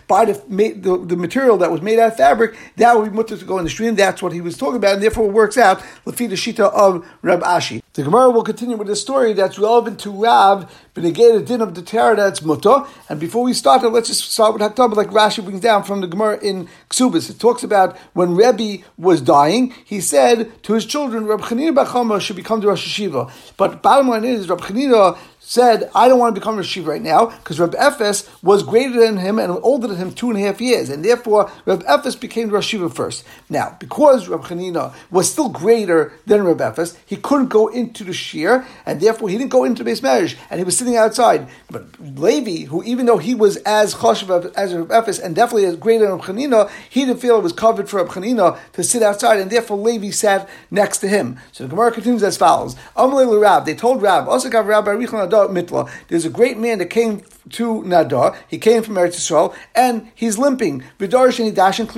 by 0.07 0.25
the, 0.25 0.33
the, 0.49 1.05
the, 1.07 1.17
material 1.17 1.57
that 1.59 1.71
was 1.71 1.83
made 1.83 1.99
out 1.99 2.13
of 2.13 2.17
fabric, 2.17 2.57
that 2.77 2.97
would 2.97 3.11
be 3.11 3.17
mutter 3.17 3.37
to 3.37 3.45
go 3.45 3.59
in 3.59 3.65
the 3.65 3.71
stream. 3.71 3.95
That's 3.95 4.23
what 4.23 4.33
he 4.33 4.41
was 4.41 4.57
talking 4.57 4.77
about, 4.77 4.95
and 4.95 5.03
therefore 5.03 5.27
it 5.27 5.33
works 5.33 5.59
out 5.59 5.83
the 6.29 6.37
Shita 6.37 6.73
of 6.73 7.07
Rab 7.23 7.41
Ashi. 7.43 7.83
The 7.95 8.05
Gemara 8.05 8.31
will 8.31 8.45
continue 8.45 8.77
with 8.77 8.89
a 8.89 8.97
story 8.97 9.33
that's 9.33 9.59
relevant 9.59 9.99
to 10.01 10.11
Rav, 10.11 10.71
again, 10.97 11.35
the 11.37 11.43
din 11.43 11.61
of 11.61 11.75
the 11.75 11.83
Torah 11.83 12.17
that's 12.17 12.43
mutter. 12.43 12.85
And 13.09 13.19
before 13.19 13.43
we 13.43 13.53
start, 13.53 13.83
let's 13.91 14.09
just 14.09 14.31
start 14.31 14.53
with 14.53 14.63
Haktabah, 14.63 14.95
like 14.95 15.09
Rashi 15.09 15.43
brings 15.43 15.61
down 15.61 15.83
from 15.83 16.01
the 16.01 16.07
Gemara 16.07 16.39
in 16.39 16.69
Ksubis. 16.89 17.31
It 17.31 17.41
talks 17.41 17.63
about 17.63 17.97
when 18.13 18.35
Rebbe 18.35 18.85
was 18.97 19.21
dying, 19.21 19.75
he 19.85 20.01
said 20.01 20.63
to 20.65 20.75
his 20.75 20.87
children, 20.87 21.27
Reb 21.27 21.41
Chanina 21.41 21.75
bar 21.75 21.87
Chama 21.87 22.21
should 22.21 22.37
become 22.37 22.61
the 22.61 22.69
Rosh 22.69 22.87
Hashiva. 22.87 23.31
But 23.57 23.83
bottom 23.83 24.09
line 24.09 24.25
is, 24.25 24.49
Reb 24.49 24.61
Chanina 24.61 25.19
said, 25.51 25.91
I 25.97 26.07
don't 26.07 26.21
want 26.21 26.33
to 26.33 26.41
become 26.41 26.61
a 26.61 26.63
Shiva 26.63 26.91
right 26.91 27.03
now, 27.03 27.27
because 27.27 27.59
Reb 27.59 27.75
Ephes 27.77 28.31
was 28.41 28.63
greater 28.63 29.01
than 29.01 29.17
him 29.17 29.41
and 29.41 29.51
older 29.51 29.89
than 29.89 29.97
him 29.97 30.13
two 30.13 30.31
and 30.31 30.39
a 30.39 30.43
half 30.43 30.61
years, 30.61 30.89
and 30.89 31.05
therefore 31.05 31.51
Reb 31.67 31.83
Ephes 31.89 32.15
became 32.15 32.51
Rosh 32.51 32.69
Shiva 32.69 32.89
first. 32.89 33.25
Now, 33.49 33.77
because 33.81 34.29
Reb 34.29 34.43
Chanina 34.43 34.95
was 35.11 35.29
still 35.29 35.49
greater 35.49 36.13
than 36.25 36.45
Reb 36.45 36.61
Ephes, 36.61 36.97
he 37.05 37.17
couldn't 37.17 37.49
go 37.49 37.67
into 37.67 38.05
the 38.05 38.13
Shir, 38.13 38.65
and 38.87 39.01
therefore 39.01 39.29
he 39.29 39.39
didn't 39.39 39.51
go 39.51 39.65
into 39.65 39.83
the 39.83 39.91
base 39.91 40.03
marriage, 40.05 40.37
and 40.51 40.61
he 40.61 40.65
was 40.65 40.79
sitting 40.79 40.97
outside. 40.97 41.49
But 41.69 41.99
Levi, 41.99 42.67
who 42.67 42.85
even 42.85 43.07
though 43.07 43.19
he 43.19 43.35
was 43.35 43.57
as 43.59 43.95
Choshev 43.97 44.55
as 44.55 44.73
Reb 44.73 44.93
Ephes, 44.93 45.19
and 45.19 45.35
definitely 45.35 45.67
as 45.67 45.75
greater 45.75 46.07
than 46.07 46.15
Reb 46.15 46.27
Chanina, 46.27 46.71
he 46.89 47.05
didn't 47.05 47.21
feel 47.21 47.39
it 47.39 47.43
was 47.43 47.53
covered 47.53 47.91
for 47.91 47.97
Reb 47.97 48.11
Chanina 48.11 48.57
to 48.75 48.85
sit 48.85 49.03
outside, 49.03 49.41
and 49.41 49.51
therefore 49.51 49.79
Levi 49.79 50.11
sat 50.11 50.49
next 50.71 50.99
to 50.99 51.09
him. 51.09 51.41
So 51.51 51.65
the 51.65 51.71
Gemara 51.71 51.91
continues 51.91 52.23
as 52.23 52.37
follows. 52.37 52.77
They 52.95 53.75
told 53.75 54.01
Rab, 54.01 54.29
also 54.29 54.49
got 54.49 54.67
Rabbi 54.67 55.07
mitla. 55.49 55.91
There's 56.09 56.25
a 56.25 56.31
great 56.31 56.59
man 56.59 56.79
that 56.79 56.87
came 56.87 57.23
to 57.51 57.83
Nadar. 57.83 58.37
He 58.49 58.59
came 58.59 58.83
from 58.83 58.95
Eretz 58.95 59.17
Yisrael, 59.17 59.55
and 59.75 60.11
he's 60.15 60.39
limping. 60.39 60.85
Vidar 60.99 61.29
Sheni 61.29 61.53
Dashin 61.53 61.91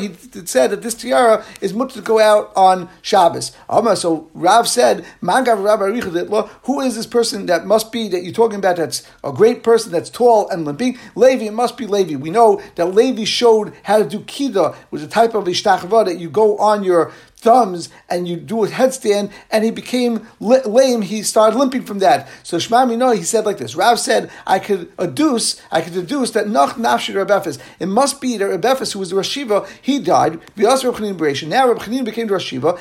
He 0.00 0.46
said 0.46 0.70
that 0.70 0.82
this 0.82 0.94
tiara 0.94 1.44
is 1.60 1.72
much 1.72 1.94
to 1.94 2.00
go 2.00 2.18
out 2.18 2.52
on 2.56 2.88
Shabbos. 3.02 3.52
So 3.98 4.28
Rav 4.34 4.68
said, 4.68 5.04
Who 5.22 6.80
is 6.80 6.94
this 6.94 7.06
person 7.06 7.46
that 7.46 7.66
must 7.66 7.92
be 7.92 8.08
that 8.08 8.22
you're 8.24 8.32
talking 8.32 8.58
about? 8.58 8.76
That's 8.76 9.02
a 9.24 9.32
great 9.32 9.62
person 9.62 9.92
that's 9.92 10.10
tall 10.10 10.48
and 10.48 10.64
limping. 10.64 10.98
Levi, 11.14 11.46
it 11.46 11.52
must 11.52 11.76
be 11.76 11.86
Levi. 11.86 12.16
We 12.16 12.30
know 12.30 12.60
that 12.74 12.86
Levi 12.86 13.24
showed 13.24 13.74
how 13.84 13.98
to 13.98 14.08
do 14.08 14.20
kida, 14.20 14.76
is 14.92 15.02
a 15.02 15.08
type 15.08 15.34
of 15.34 15.44
ishtachava 15.44 16.04
that 16.04 16.18
you 16.18 16.28
go 16.28 16.58
on 16.58 16.84
your 16.84 17.12
thumbs 17.38 17.88
and 18.08 18.26
you 18.28 18.36
do 18.36 18.64
a 18.64 18.68
headstand, 18.68 19.30
and 19.50 19.64
he 19.64 19.70
became 19.70 20.26
lame. 20.40 21.02
He 21.02 21.22
started 21.22 21.58
limping 21.58 21.84
from 21.84 22.00
that. 22.00 22.28
So 22.42 22.58
Shema 22.58 22.86
Mino, 22.86 23.10
he 23.10 23.22
said 23.22 23.46
like 23.46 23.58
this. 23.58 23.74
Rav 23.74 23.98
said, 23.98 24.30
I 24.46 24.58
could 24.58 24.94
deduce, 24.96 25.60
I 25.70 25.80
could 25.80 25.94
deduce 25.94 26.32
that 26.32 26.48
Nach 26.48 26.74
Nafshi 26.76 27.14
Reb 27.14 27.30
Ephes. 27.30 27.58
It 27.78 27.86
must 27.86 28.20
be 28.20 28.36
that 28.36 28.46
Reb 28.46 28.64
Ephes, 28.64 28.92
who 28.92 28.98
was 28.98 29.10
the 29.10 29.16
Rashiva, 29.16 29.66
he 29.80 29.98
died. 29.98 30.40
Now 30.56 30.74
Reb 30.74 31.78
Chanin 31.78 32.04
became 32.04 32.26
the 32.26 32.34
Rashiva. 32.34 32.78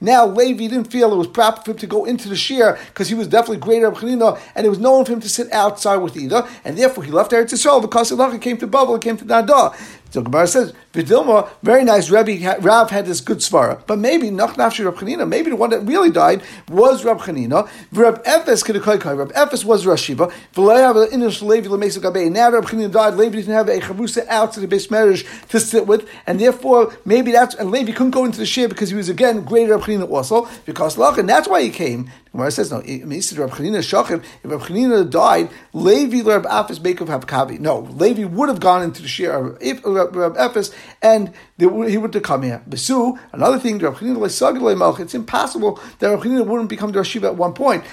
Now 0.00 0.26
Levi 0.26 0.66
didn't 0.66 0.90
feel 0.90 1.12
it 1.12 1.16
was 1.16 1.26
proper 1.26 1.62
for 1.62 1.70
him 1.72 1.78
to 1.78 1.86
go 1.86 2.04
into 2.04 2.28
the 2.28 2.36
Shir 2.36 2.78
because 2.88 3.08
he 3.08 3.14
was 3.14 3.28
definitely 3.28 3.58
greater 3.58 3.88
Reb 3.88 3.98
Chanin, 3.98 4.38
and 4.54 4.66
it 4.66 4.70
was 4.70 4.78
known 4.78 5.04
for 5.04 5.12
him 5.12 5.20
to 5.20 5.28
sit 5.28 5.52
outside 5.52 5.96
with 5.96 6.16
Ida, 6.16 6.48
and 6.64 6.78
therefore 6.78 7.04
he 7.04 7.10
left 7.10 7.32
Eretz 7.32 7.52
Yisrael 7.52 7.82
because 7.82 8.10
he 8.10 8.38
came 8.38 8.56
to 8.58 8.66
Babel, 8.66 8.98
came 8.98 9.16
to 9.16 9.24
Nada. 9.24 9.72
So 10.14 10.22
Gemara 10.22 10.46
says, 10.46 10.72
Vidilma, 10.92 11.48
very 11.64 11.82
nice. 11.82 12.08
Rebbe 12.08 12.56
Rav 12.60 12.88
had 12.88 13.04
this 13.04 13.20
good 13.20 13.38
svara, 13.38 13.84
but 13.84 13.98
maybe 13.98 14.30
Nach 14.30 14.54
Nafshi 14.54 14.88
Chanina, 14.94 15.28
maybe 15.28 15.50
the 15.50 15.56
one 15.56 15.70
that 15.70 15.80
really 15.80 16.08
died 16.08 16.40
was 16.68 17.04
Rab 17.04 17.18
Chanina. 17.18 17.68
Rab 17.90 18.22
Ephes 18.24 18.62
Kedekoikai. 18.62 19.18
Rab 19.18 19.32
Ephes 19.34 19.64
was 19.64 19.84
Rashiva. 19.84 20.30
Now 22.30 22.50
Rab 22.52 22.64
Chanina 22.64 22.92
died. 22.92 23.14
Levi 23.14 23.38
didn't 23.38 23.54
have 23.54 23.68
a 23.68 23.80
chavusa 23.80 24.24
out 24.28 24.52
to 24.52 24.60
the 24.60 24.68
base 24.68 24.88
marriage 24.88 25.26
to 25.48 25.58
sit 25.58 25.88
with, 25.88 26.08
and 26.28 26.38
therefore 26.38 26.94
maybe 27.04 27.32
that's 27.32 27.56
and 27.56 27.72
Levi 27.72 27.90
couldn't 27.90 28.12
go 28.12 28.24
into 28.24 28.38
the 28.38 28.46
share 28.46 28.68
because 28.68 28.90
he 28.90 28.94
was 28.94 29.08
again 29.08 29.42
greater 29.42 29.72
Rab 29.72 29.80
Chanina 29.80 30.08
also 30.08 30.48
because 30.64 30.94
Lach, 30.94 31.18
and 31.18 31.28
that's 31.28 31.48
why 31.48 31.60
he 31.60 31.70
came. 31.70 32.08
Gemara 32.34 32.50
says 32.50 32.72
no. 32.72 32.82
If 32.84 33.38
Rab 33.38 33.50
Chanina 33.50 35.08
died, 35.08 35.50
Levi 35.72 36.28
Rab 36.28 36.44
Ephes 36.46 36.80
Beikov 36.80 37.06
Hapkavi. 37.06 37.60
No, 37.60 37.78
Levi 37.78 38.24
would 38.24 38.48
have 38.48 38.58
gone 38.58 38.82
into 38.82 39.02
the 39.02 39.08
share 39.08 39.56
if 39.60 39.86
uh, 39.86 40.10
Rab 40.10 40.34
Ephes, 40.36 40.74
and 41.00 41.32
he 41.60 41.66
would 41.66 42.12
have 42.12 42.22
come 42.24 42.42
here. 42.42 42.60
Besu, 42.68 43.16
another 43.30 43.60
thing, 43.60 43.78
Rab 43.78 43.94
Chanina 43.94 45.00
it's 45.00 45.14
impossible 45.14 45.78
that 46.00 46.08
Rab 46.08 46.18
Chanina 46.22 46.44
wouldn't 46.44 46.68
become 46.68 46.90
the 46.90 46.98
Rashiva 46.98 47.26
at 47.26 47.36
one 47.36 47.52
point. 47.52 47.84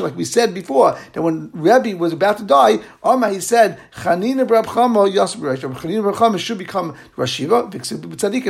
Like 0.00 0.16
we 0.16 0.24
said 0.24 0.52
before, 0.52 0.98
that 1.12 1.22
when 1.22 1.52
Rebbe 1.52 1.96
was 1.96 2.12
about 2.12 2.38
to 2.38 2.44
die, 2.44 2.80
Amma 3.04 3.30
he 3.30 3.38
said, 3.38 3.78
Chanina 3.92 4.50
Rab 4.50 4.66
Chama 4.66 5.08
Yasib 5.08 5.40
Rab 5.40 5.74
Chanina 5.76 6.04
Rab 6.04 6.16
Chama 6.16 6.38
should 6.40 6.58
become 6.58 6.96
Rashiva. 7.16 7.72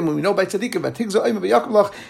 When 0.04 0.14
we 0.14 0.22
know 0.22 0.32
by 0.32 0.46
tzaddikim 0.46 0.84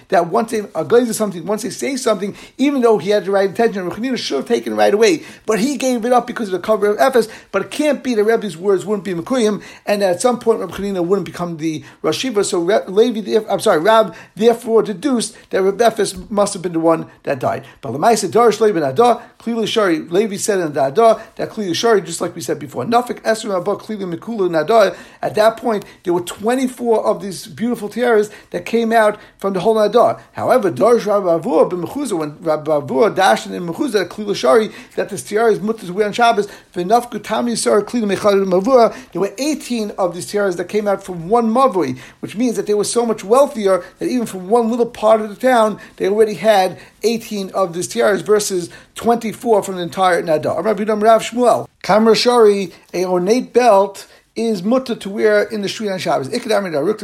that 0.09 0.27
once 0.29 0.51
they 0.53 0.61
are 0.61 1.13
something, 1.13 1.47
once 1.47 1.63
they 1.63 1.71
say 1.71 1.97
something, 1.97 2.37
even 2.59 2.81
though 2.81 2.99
he 2.99 3.11
had 3.11 3.25
the 3.25 3.31
right 3.31 3.49
intention, 3.49 3.85
Rab 3.85 3.99
Chanina 3.99 4.17
should 4.17 4.39
have 4.39 4.49
taken 4.49 4.73
it 4.73 4.77
right 4.77 4.95
away, 4.95 5.25
but 5.47 5.59
he 5.59 5.77
gave 5.77 6.05
it 6.05 6.13
up 6.13 6.27
because 6.27 6.49
of 6.49 6.53
the 6.53 6.59
cover 6.59 6.87
of 6.89 6.99
Ephes. 6.99 7.29
But 7.53 7.63
it 7.63 7.71
can't 7.71 8.03
be 8.03 8.15
that 8.15 8.25
Rebbe's 8.25 8.57
words 8.57 8.85
wouldn't 8.85 9.05
be 9.05 9.15
Mekuyim, 9.15 9.63
and 9.87 10.03
at 10.03 10.21
some 10.21 10.39
point 10.39 10.61
Rab 10.61 10.71
Chanina 10.71 11.05
wouldn't 11.05 11.27
become 11.27 11.57
the 11.59 11.85
Rashiva. 12.03 12.45
So 12.45 12.61
Levi, 12.61 13.45
I'm 13.49 13.61
sorry, 13.61 13.81
Rab 13.81 14.15
therefore 14.35 14.83
deduced 14.83 15.37
that 15.51 15.63
Reb 15.63 15.81
Ephes 15.81 16.31
must 16.31 16.55
have 16.55 16.63
been 16.63 16.73
the 16.73 16.81
one 16.81 17.11
that 17.25 17.39
died. 17.39 17.67
But 17.81 17.93
Lamaisa 17.93 18.29
Darish 18.31 18.61
Levi 18.61 18.81
Nadah, 18.81 19.23
Klili 19.39 19.67
Shari, 19.67 19.99
Levi 19.99 20.37
said 20.37 20.61
in 20.61 20.73
the 20.73 20.81
Nadah 20.81 21.21
that 21.37 21.51
Klili 21.51 21.75
Shari, 21.75 22.01
just 22.01 22.21
like 22.21 22.35
we 22.35 22.41
said 22.41 22.59
before, 22.59 22.85
Nafik 22.85 23.21
Esrim 23.23 23.57
Abba 23.57 23.77
Klili 23.77 24.13
Mikulu 24.13 24.49
Nadah. 24.49 24.97
At 25.23 25.35
that 25.35 25.57
point, 25.57 25.85
there 26.03 26.13
were 26.13 26.21
24 26.21 27.07
of 27.07 27.23
these 27.23 27.47
beautiful 27.47 27.89
tiaras 27.89 28.31
that 28.51 28.65
came 28.65 28.93
out 28.93 29.19
from 29.39 29.53
the 29.53 29.61
whole 29.61 29.77
Nadah. 29.77 30.21
However, 30.33 30.71
Darish 30.71 31.07
Rabbi 31.07 31.45
Mechuzah, 31.45 32.19
when 32.19 32.34
Rabbi 32.41 32.71
Avua 32.71 33.15
dashed 33.15 33.47
in 33.47 33.67
Mechuzah, 33.67 34.37
Shari, 34.37 34.71
that 34.97 35.09
the 35.09 35.19
tiara 35.19 35.53
is 35.53 35.61
mutter 35.61 35.87
to 35.87 35.93
wear 35.93 36.07
on 36.07 36.13
Shabbos, 36.13 36.47
V'naf 36.75 37.11
Gutami 37.11 37.57
Sar 37.57 37.83
Klili 37.83 38.17
Mechadu 38.17 38.45
Mavua, 38.45 38.95
there 39.13 39.21
were 39.21 39.33
18 39.39 39.91
of 39.93 40.15
these 40.15 40.31
tiaras 40.31 40.57
that 40.57 40.69
came 40.69 40.89
out 40.89 41.03
from 41.03 41.29
one 41.29 41.53
Mavui, 41.53 41.99
which 42.21 42.37
means 42.37 42.57
that 42.57 42.67
they 42.67 42.75
were 42.75 42.85
so 42.85 43.05
much 43.05 43.25
wealthier 43.25 43.85
that 43.99 44.09
even 44.09 44.27
from 44.27 44.49
one 44.49 44.71
little 44.71 44.87
part 44.87 45.21
of 45.21 45.29
the 45.29 45.37
town, 45.37 45.81
they 45.97 46.09
already 46.09 46.35
had 46.35 46.79
18 47.03 47.51
of 47.51 47.75
these 47.75 47.89
tiaras 47.89 48.23
versus 48.23 48.71
24 48.95 49.63
from 49.63 49.77
the 49.77 49.83
entire 49.83 50.23
Nada. 50.23 50.61
Rabbi 50.61 50.85
Rav 50.85 51.23
Shmuel, 51.23 51.69
Kamra 51.83 52.17
Shari, 52.17 52.73
a 52.93 53.05
ornate 53.05 53.53
belt 53.53 54.07
is 54.37 54.65
mutter 54.65 54.97
to 54.97 55.09
wear 55.09 55.45
in 55.45 55.63
the 55.63 55.69
street 55.69 55.91
on 55.91 55.99
Shabbos. 55.99 56.29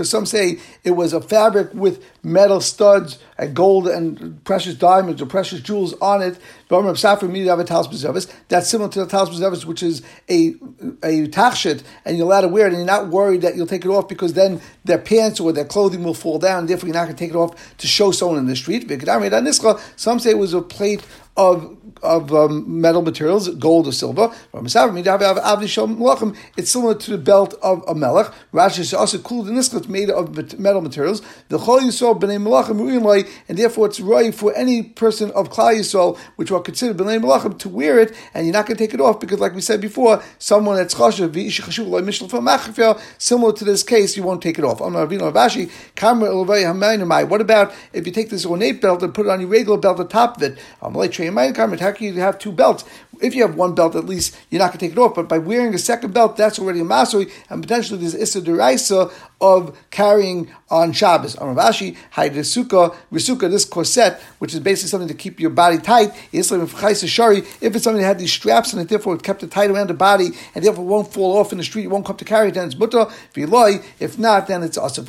Some 0.08 0.26
say 0.26 0.58
it 0.82 0.90
was 0.90 1.12
a 1.12 1.20
fabric 1.20 1.72
with 1.72 2.04
metal 2.24 2.60
studs 2.60 3.18
and 3.38 3.54
gold 3.54 3.86
and 3.86 4.42
precious 4.44 4.74
diamonds 4.74 5.22
or 5.22 5.26
precious 5.26 5.60
jewels 5.60 5.94
on 6.00 6.22
it. 6.22 6.38
That's 6.68 8.68
similar 8.68 8.90
to 8.90 9.04
the 9.04 9.06
talis 9.06 9.64
which 9.64 9.82
is 9.82 10.02
a 10.28 10.54
a 11.02 11.28
tachshit, 11.28 11.82
and 12.04 12.16
you're 12.16 12.26
allowed 12.26 12.42
to 12.42 12.48
wear 12.48 12.66
it, 12.66 12.70
and 12.70 12.78
you're 12.78 12.86
not 12.86 13.08
worried 13.08 13.42
that 13.42 13.56
you'll 13.56 13.66
take 13.66 13.84
it 13.84 13.88
off 13.88 14.08
because 14.08 14.34
then 14.34 14.60
their 14.84 14.98
pants 14.98 15.40
or 15.40 15.52
their 15.52 15.64
clothing 15.64 16.02
will 16.02 16.14
fall 16.14 16.38
down. 16.38 16.66
Therefore, 16.66 16.88
you're 16.88 16.94
not 16.94 17.04
going 17.04 17.16
to 17.16 17.18
take 17.18 17.30
it 17.30 17.36
off 17.36 17.76
to 17.78 17.86
show 17.86 18.10
someone 18.10 18.38
in 18.38 18.46
the 18.46 18.56
street. 18.56 18.90
Some 19.96 20.18
say 20.18 20.30
it 20.30 20.38
was 20.38 20.54
a 20.54 20.62
plate 20.62 21.02
of 21.36 21.76
of 22.02 22.32
um, 22.32 22.80
metal 22.80 23.02
materials, 23.02 23.48
gold 23.48 23.86
or 23.86 23.92
silver. 23.92 24.32
It's 24.54 24.72
similar 24.72 25.02
to 26.94 27.10
the 27.10 27.18
belt 27.18 27.54
of 27.62 27.84
a 27.86 27.94
melech. 27.94 28.32
Rashi 28.52 28.80
is 28.80 28.94
also 28.94 29.18
cool 29.18 29.46
in 29.48 29.54
this 29.54 29.72
made 29.88 30.10
of 30.10 30.58
metal 30.58 30.80
materials. 30.80 31.22
The 31.48 31.58
chol 31.58 31.80
yisrael 31.80 32.20
b'nei 32.20 32.42
melachim 32.42 33.28
and 33.48 33.58
therefore 33.58 33.86
it's 33.86 34.00
right 34.00 34.34
for 34.34 34.54
any 34.56 34.82
person 34.82 35.30
of 35.32 35.50
klal 35.50 35.78
yisrael, 35.78 36.18
which 36.36 36.50
are 36.50 36.60
considered 36.60 36.96
b'nei 36.96 37.20
melachim, 37.20 37.58
to 37.58 37.68
wear 37.68 37.98
it, 37.98 38.14
and 38.34 38.46
you're 38.46 38.52
not 38.52 38.66
going 38.66 38.76
to 38.76 38.84
take 38.84 38.94
it 38.94 39.00
off 39.00 39.20
because, 39.20 39.40
like 39.40 39.54
we 39.54 39.60
said 39.60 39.80
before, 39.80 40.22
someone 40.38 40.76
that's 40.76 40.94
chashav 40.94 41.30
similar 43.18 43.52
to 43.52 43.64
this 43.64 43.82
case, 43.82 44.16
you 44.16 44.22
won't 44.22 44.42
take 44.42 44.58
it 44.58 44.64
off. 44.64 44.80
What 44.80 44.94
about 47.40 47.74
if 47.92 48.06
you 48.06 48.12
take 48.12 48.30
this 48.30 48.46
ornate 48.46 48.80
belt 48.80 49.02
and 49.02 49.14
put 49.14 49.26
it 49.26 49.28
on 49.28 49.40
your 49.40 49.48
regular 49.48 49.78
belt 49.78 50.00
on 50.00 50.08
top 50.08 50.36
of 50.36 50.42
it? 50.42 50.58
Technically 51.90 52.16
you 52.16 52.22
have 52.22 52.38
two 52.38 52.52
belts. 52.52 52.84
If 53.20 53.34
you 53.34 53.42
have 53.42 53.56
one 53.56 53.74
belt, 53.74 53.96
at 53.96 54.06
least 54.06 54.36
you're 54.50 54.60
not 54.60 54.68
going 54.68 54.78
to 54.78 54.86
take 54.86 54.92
it 54.92 54.98
off. 54.98 55.14
But 55.14 55.28
by 55.28 55.38
wearing 55.38 55.74
a 55.74 55.78
second 55.78 56.14
belt, 56.14 56.36
that's 56.36 56.58
already 56.58 56.80
a 56.80 56.84
masori, 56.84 57.30
and 57.48 57.62
potentially 57.62 58.00
there's 58.00 58.14
issa 58.14 58.40
deraisa 58.40 59.12
of 59.40 59.76
carrying 59.90 60.50
on 60.70 60.92
Shabbos. 60.92 61.36
On 61.36 61.54
Ravashi, 61.54 61.96
Haidisuka, 62.14 62.94
this 63.50 63.64
corset, 63.64 64.20
which 64.38 64.54
is 64.54 64.60
basically 64.60 64.88
something 64.88 65.08
to 65.08 65.14
keep 65.14 65.40
your 65.40 65.50
body 65.50 65.78
tight, 65.78 66.12
if 66.32 66.38
it's 66.38 66.48
something 66.48 68.00
that 68.00 68.06
had 68.06 68.18
these 68.18 68.32
straps 68.32 68.72
and 68.72 68.80
it 68.80 68.88
therefore 68.88 69.14
it 69.14 69.22
kept 69.22 69.42
it 69.42 69.50
tight 69.50 69.70
around 69.70 69.88
the 69.88 69.94
body 69.94 70.30
and 70.54 70.64
therefore 70.64 70.84
won't 70.84 71.12
fall 71.12 71.36
off 71.36 71.52
in 71.52 71.58
the 71.58 71.64
street, 71.64 71.84
it 71.84 71.90
won't 71.90 72.06
come 72.06 72.16
to 72.16 72.24
carry 72.24 72.48
it, 72.48 72.54
then 72.54 72.66
it's 72.66 72.76
mutter. 72.76 73.06
If 73.34 74.18
not, 74.18 74.46
then 74.46 74.62
it's 74.62 74.78
asif. 74.78 75.08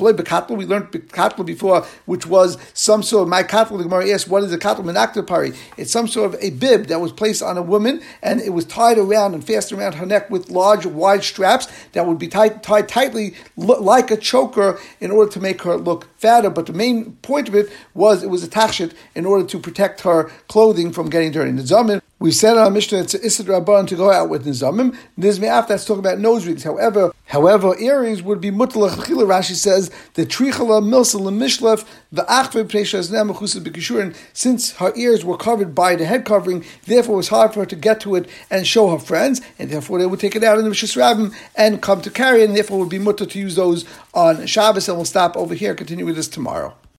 We 0.56 0.66
learned 0.66 0.86
bekatl 0.90 1.46
before, 1.46 1.86
which 2.06 2.26
was 2.26 2.58
some 2.74 3.02
sort 3.02 3.22
of 3.22 3.28
my 3.28 3.42
katl. 3.42 3.78
The 3.78 3.84
Gemara 3.84 4.08
asked, 4.10 4.28
what 4.28 4.42
is 4.42 4.52
a 4.52 4.58
katl 4.58 5.26
pari? 5.26 5.52
It's 5.76 5.92
some 5.92 6.08
sort 6.08 6.34
of 6.34 6.40
a 6.42 6.50
bib 6.50 6.86
that 6.86 7.00
was 7.00 7.12
placed 7.12 7.42
on 7.42 7.56
a 7.56 7.62
woman 7.62 8.02
and 8.22 8.40
it 8.40 8.50
was 8.50 8.64
tied 8.64 8.98
around 8.98 9.34
and 9.34 9.44
fastened 9.44 9.80
around 9.80 9.94
her 9.94 10.06
neck 10.06 10.30
with 10.30 10.50
large, 10.50 10.86
wide 10.86 11.22
straps 11.22 11.68
that 11.92 12.06
would 12.06 12.18
be 12.18 12.28
tied, 12.28 12.62
tied 12.62 12.88
tightly 12.88 13.34
like 13.56 14.10
a 14.10 14.16
choker 14.16 14.80
in 15.00 15.10
order 15.10 15.30
to 15.30 15.40
make 15.40 15.51
her 15.60 15.76
look 15.76 16.08
fatter. 16.18 16.48
But 16.48 16.66
the 16.66 16.72
main 16.72 17.16
point 17.16 17.48
of 17.48 17.54
it 17.54 17.70
was 17.92 18.22
it 18.22 18.30
was 18.30 18.42
a 18.42 18.48
tachshit 18.48 18.94
in 19.14 19.26
order 19.26 19.46
to 19.46 19.58
protect 19.58 20.00
her 20.00 20.30
clothing 20.48 20.90
from 20.90 21.10
getting 21.10 21.30
dirty. 21.30 21.52
The 21.52 21.62
zamin 21.62 22.00
we 22.22 22.30
said 22.30 22.56
on 22.56 22.58
our 22.58 22.70
Mishnah 22.70 23.00
it's 23.00 23.14
Issad 23.14 23.46
Rabban 23.46 23.88
to 23.88 23.96
go 23.96 24.12
out 24.12 24.28
with 24.28 24.46
Nizamim. 24.46 24.96
Nizme'af, 25.18 25.66
that's 25.66 25.84
talking 25.84 25.98
about 25.98 26.20
nose 26.20 26.46
rings. 26.46 26.62
However, 26.62 27.12
however, 27.24 27.76
earrings 27.80 28.22
would 28.22 28.40
be 28.40 28.52
mutalach. 28.52 28.92
Rashi 29.06 29.56
says 29.56 29.90
the 30.14 30.24
trichala 30.24 30.80
milsa 30.80 31.20
lemishlef 31.20 31.84
the 32.12 32.22
achve 32.22 32.68
b'kishurin. 32.68 34.16
Since 34.32 34.70
her 34.76 34.92
ears 34.94 35.24
were 35.24 35.36
covered 35.36 35.74
by 35.74 35.96
the 35.96 36.04
head 36.04 36.24
covering, 36.24 36.64
therefore 36.86 37.14
it 37.14 37.16
was 37.16 37.28
hard 37.28 37.54
for 37.54 37.60
her 37.60 37.66
to 37.66 37.74
get 37.74 37.98
to 38.02 38.14
it 38.14 38.28
and 38.50 38.68
show 38.68 38.90
her 38.90 39.00
friends, 39.00 39.40
and 39.58 39.68
therefore 39.70 39.98
they 39.98 40.06
would 40.06 40.20
take 40.20 40.36
it 40.36 40.44
out 40.44 40.58
in 40.58 40.64
the 40.64 40.70
Rishis 40.70 40.94
Rabbim 40.94 41.34
and 41.56 41.82
come 41.82 42.02
to 42.02 42.10
carry 42.10 42.42
it, 42.42 42.44
and 42.44 42.56
therefore 42.56 42.76
it 42.76 42.80
would 42.82 42.88
be 42.88 43.00
mutter 43.00 43.26
to 43.26 43.38
use 43.38 43.56
those 43.56 43.84
on 44.14 44.46
Shabbos. 44.46 44.88
And 44.88 44.96
we'll 44.96 45.06
stop 45.06 45.36
over 45.36 45.54
here. 45.54 45.74
Continue 45.74 46.06
with 46.06 46.14
this 46.14 46.28
tomorrow. 46.28 46.76